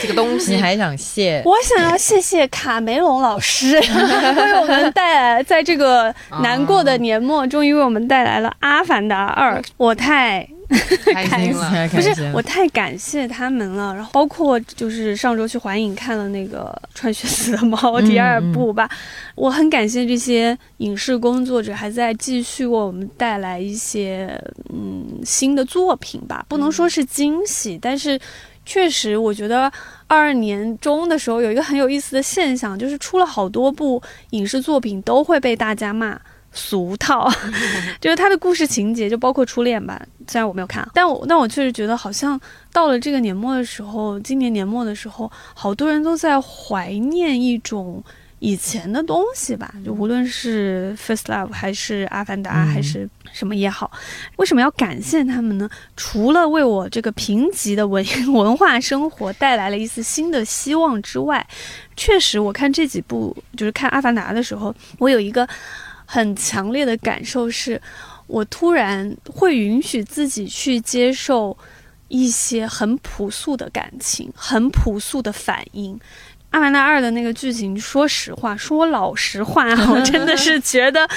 [0.00, 1.42] 几个东西你还想谢？
[1.44, 10.48] 我想要谢谢卡梅隆老师， 为我们带来在这个难过的年末，终于为我们带来了《阿凡达二》，我太。
[11.12, 13.94] 开心了，不是我太感谢他们了。
[13.94, 18.88] 然后包括就是上周去环影看了那个《穿靴子的猫》第二部吧，
[19.34, 24.40] 我很感谢这些影视工作者还在继续为我们带来一些
[24.72, 26.44] 嗯新的作品吧。
[26.48, 28.18] 不能说是惊喜，但是
[28.64, 29.70] 确实我觉得
[30.06, 36.18] 二二年中的时候有一个很有意思的现象，就是出了好多部影视作品都会被大家骂。
[36.54, 37.28] 俗套，
[38.00, 40.00] 就是他的故事情节，就包括初恋吧。
[40.26, 42.40] 虽然我没有看，但我但我确实觉得，好像
[42.72, 48.02] 到了这个年末的时候，今年年末的时候，好多人都在怀念一种
[48.38, 49.74] 以前的东西吧。
[49.84, 53.90] 就无论是《First Love》还是《阿凡达》还是什么也好，
[54.36, 55.68] 为什么要感谢他们呢？
[55.96, 58.02] 除了为我这个贫瘠的文
[58.32, 61.46] 文化生活带来了一丝新的希望之外，
[61.96, 65.46] 确实，我看这几部，就是看《阿凡达》的时候，我有一个。
[66.04, 67.80] 很强烈的感受是，
[68.26, 71.56] 我突然会允许自己去接受
[72.08, 75.96] 一些很朴素的感情，很朴素的反应。
[76.50, 81.08] 《阿凡达二》的那个剧情，说实话，说老实话，我真的是觉得。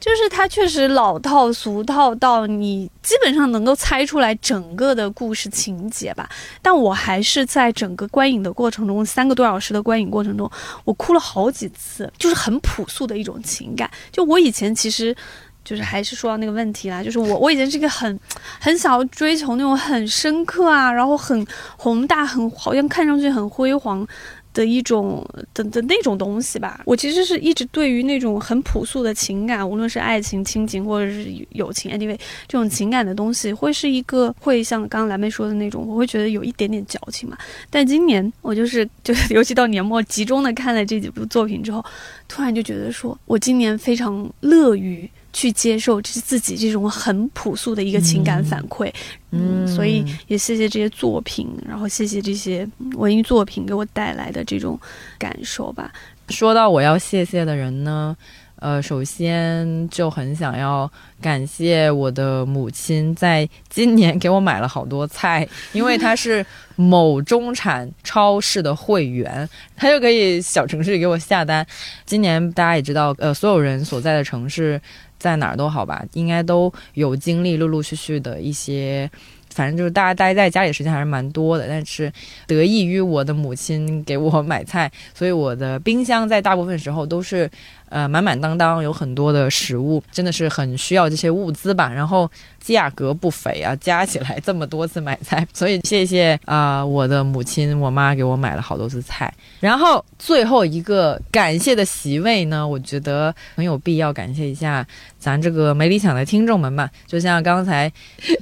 [0.00, 6.26] 就是它确实老套俗套到你基本上能够猜出来整个的故事情节吧，
[6.62, 10.50] 但我还是在整个观影的过程中，三个多小时的观影过程中，
[10.84, 13.90] 我哭了好几次，就是很朴素的一种情感。
[14.10, 15.14] 就我以前其实，
[15.62, 18.18] 就是还是说到那个问题啦，就是我我以前是一个很
[18.58, 21.46] 很想要追求那种很深刻啊，然后很
[21.76, 24.06] 宏大，很好像看上去很辉煌。
[24.52, 25.24] 的一种
[25.54, 37.38] 的的那种东西吧，我其实是一直对于那种很朴素的情感，无论是爱情、亲情或者是友情，anyway 这种情感的东西，会是一个会像刚刚蓝妹说的那种，我会觉得有一点点矫情嘛。
[37.70, 41.84] 但今年我就是就是尤其到年末集中的看了这几部作品之后，
[42.26, 45.08] 突然就觉得说我今年非常乐于。
[45.32, 48.92] 去接受这是自己这种很朴素的一个情感反馈，
[49.30, 54.78] 嗯，所以也谢谢这些作品，然后谢谢这些文艺作品给我带来的这种
[55.18, 55.92] 感受吧。
[56.28, 58.16] 说到我要谢谢的人呢，
[58.56, 66.44] 呃，首先就很想要感谢我的母亲，在今年给我买了好多菜，因为她是
[66.76, 71.64] 某中产超市的会员，她就可以小城市给我下单。
[72.04, 74.80] 今年大家也知道，呃，所有人所在的城市。
[75.20, 79.08] 在哪儿都好吧，应该都有经历陆陆续续的一些，
[79.50, 81.68] 反正就是大家待在家里时间还是蛮多的。
[81.68, 82.12] 但是
[82.48, 87.48] 得益于我的母亲给我买菜，所以我的冰箱在大部分时候都是。
[87.90, 91.92] 呃，满满当当有很多的食物，真的是很需要这些物资吧。
[91.92, 99.32] 然后价格不菲啊，加起来这么多次买菜， 所以谢谢啊，我的母亲，我妈给我买了好多次菜。
[99.58, 104.86] 然后最后一个感谢的席位呢，我觉得很有必要感谢一下
[105.18, 106.88] 咱这个没理想的听众们吧。
[107.06, 107.92] 就像刚才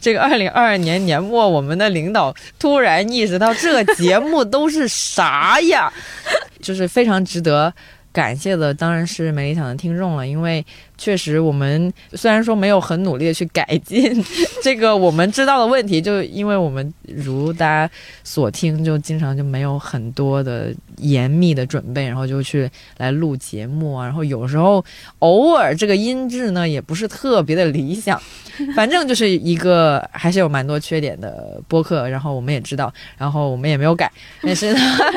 [0.01, 5.91] 这个 二零二二年年末，我们的领导突然意识到这个节目都是啥呀，
[6.61, 7.73] 就是非常值得。
[8.19, 10.67] 感谢的当然是没理想的听众了，因为。
[10.99, 14.23] 确实，我们虽然说没有很努力的去改进
[14.63, 17.91] 这个我们知道的问题，就因为我们如大家
[18.25, 24.85] 所听，就经常就没有很多的严密的准备，然后就去来录节目啊，然后有时候
[25.21, 28.21] 偶尔这个音质呢也不是特别的理想，
[28.75, 34.11] 反正就是一个还是有蛮多缺点的播客，然后我们也知道，然后我们也没有改，
[34.43, 34.77] 但是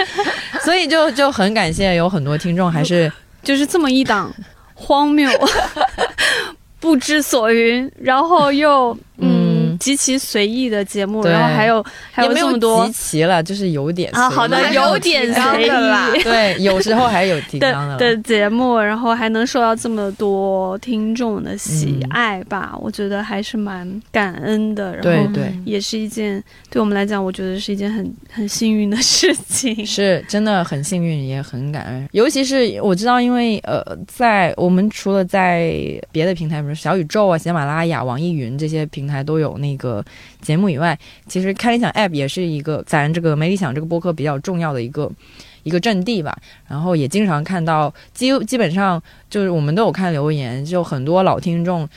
[0.63, 3.11] 所以就就很感谢有很多听众还是
[3.41, 4.31] 就是这么一档。
[4.81, 5.29] 荒谬，
[6.81, 9.40] 不知所云，然后又嗯。
[9.81, 15.69] 极其随意的节目，然后还有还有这么多集齐了，就是有点啊，好的，有点随意，
[16.23, 24.95] 对，有时候还有 提纲的的节目，然后还能受到这么多听众的喜爱吧，我觉得还是蛮感恩的。
[24.97, 32.07] 然后对，也是一件对我们来讲，我觉得是一件很很幸运的事情， 是真的很幸运，也很感恩。
[32.11, 35.73] 尤其是我知道，因为呃，在我们除了在
[36.11, 39.70] 别的平台，比如小宇宙啊、喜马拉雅、网易云这些平台都有那。
[39.71, 40.03] 一个
[40.41, 40.97] 节目以外，
[41.27, 45.09] 其实开理想 App 也是一个咱这个没理想这个播客比较重要的一个
[45.63, 46.37] 一个阵地吧。
[46.67, 51.87] 然后也经常看到，基基本上就是我们都有看留言，就很多老听众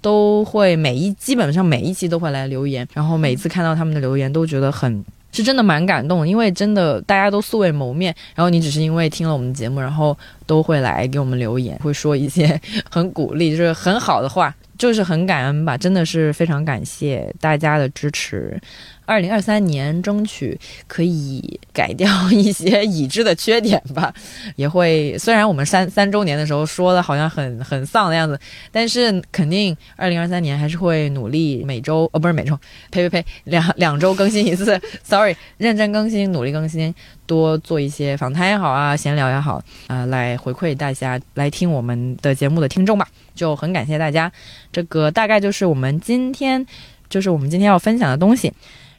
[0.00, 10.16] 都会每一基本上每一期都会来留言，然后每次看到他们的留言都觉得很是真的蛮感动，因为真的大家都素未谋面，然后你只是因为听了我们的节目，然后
[10.46, 14.54] 都会来给我们留言，会说一些很鼓励，就是很好的话。
[14.78, 18.60] 就是很感恩吧，真的是非常感谢大家的支持。
[19.06, 24.12] 二零二三年争取可以改掉一些已知的缺点吧，
[24.56, 28.40] 也会虽然我们三三周年的时候说的好像很很丧的样子，
[28.72, 32.58] 但是肯定二零二三年还是会努力每周哦不是每周，
[32.90, 36.94] 呸呸呸，两两周更新一次，sorry，认真更新，努力更新，
[37.26, 44.30] 多做一些访谈也好啊，闲聊也好啊，来回馈大家来听我们的节目的听众吧，就很感谢大家。
[44.72, 46.64] 这个大概就是我们今天
[47.08, 48.52] 就是我们今天要分享的东西。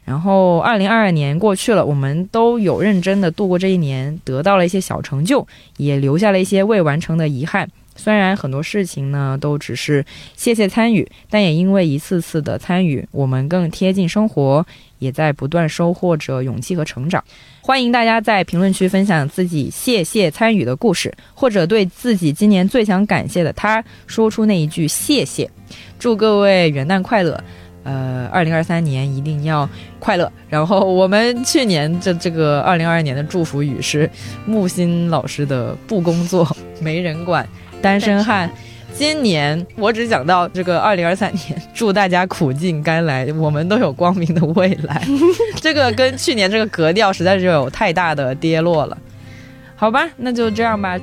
[0.03, 7.67] 然后，二零二二年过去了，我们都有认真的度过这一年，得到了一些小成就，也留下了一些未完成的遗憾。
[7.95, 10.05] 虽然很多事情呢都只是
[10.35, 14.63] 谢谢参与，但也因为一次次的参与，我们更贴近生活，
[14.99, 17.23] 也在不断收获着勇气和成长。
[17.65, 25.49] 欢迎大家在评论区分享自己谢谢参与的故事，或者对自己今年最想感谢的他说出那一句谢谢。
[25.97, 27.43] 祝各位元旦快乐！
[27.83, 30.31] 呃，二零二三年一定要快乐。
[30.47, 34.07] 然后我们去年这这个二零二二年的祝福语是
[34.45, 37.49] 木心老师的“不工作没人管，
[37.81, 38.47] 单身汉”。
[38.97, 45.03] 今年我只讲到这个二零二三年， 祝大家苦尽甘来，我们都有光明的未来。
[45.61, 48.97] 这个跟去年这个格调实在是有太大的跌落了。
[49.75, 50.97] 好吧，那就这样吧。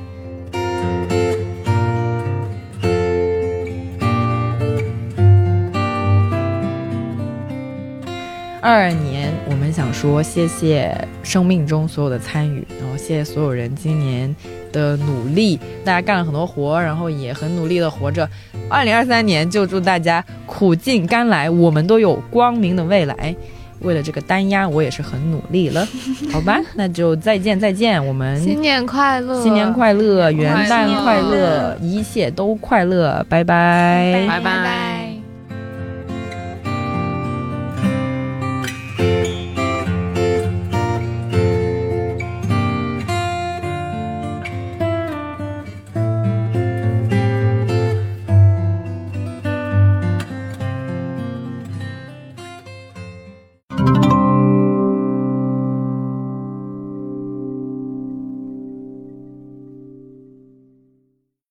[8.62, 14.34] 二二年，我们想说谢谢生命中所有的参与，然后谢谢所有人今年
[14.72, 18.28] 的努力，大家干了很多活，然后也很努力的活着。
[18.68, 23.34] 二零二三年就祝大家苦尽甘来，我们都有光明的未来。
[23.80, 25.84] 为了这个单压，我也是很努力了，
[26.32, 26.60] 好吧？
[26.76, 35.11] 那就再见再见，我们新年快乐，新年快乐，元旦快乐，一切都快乐，拜拜，拜拜。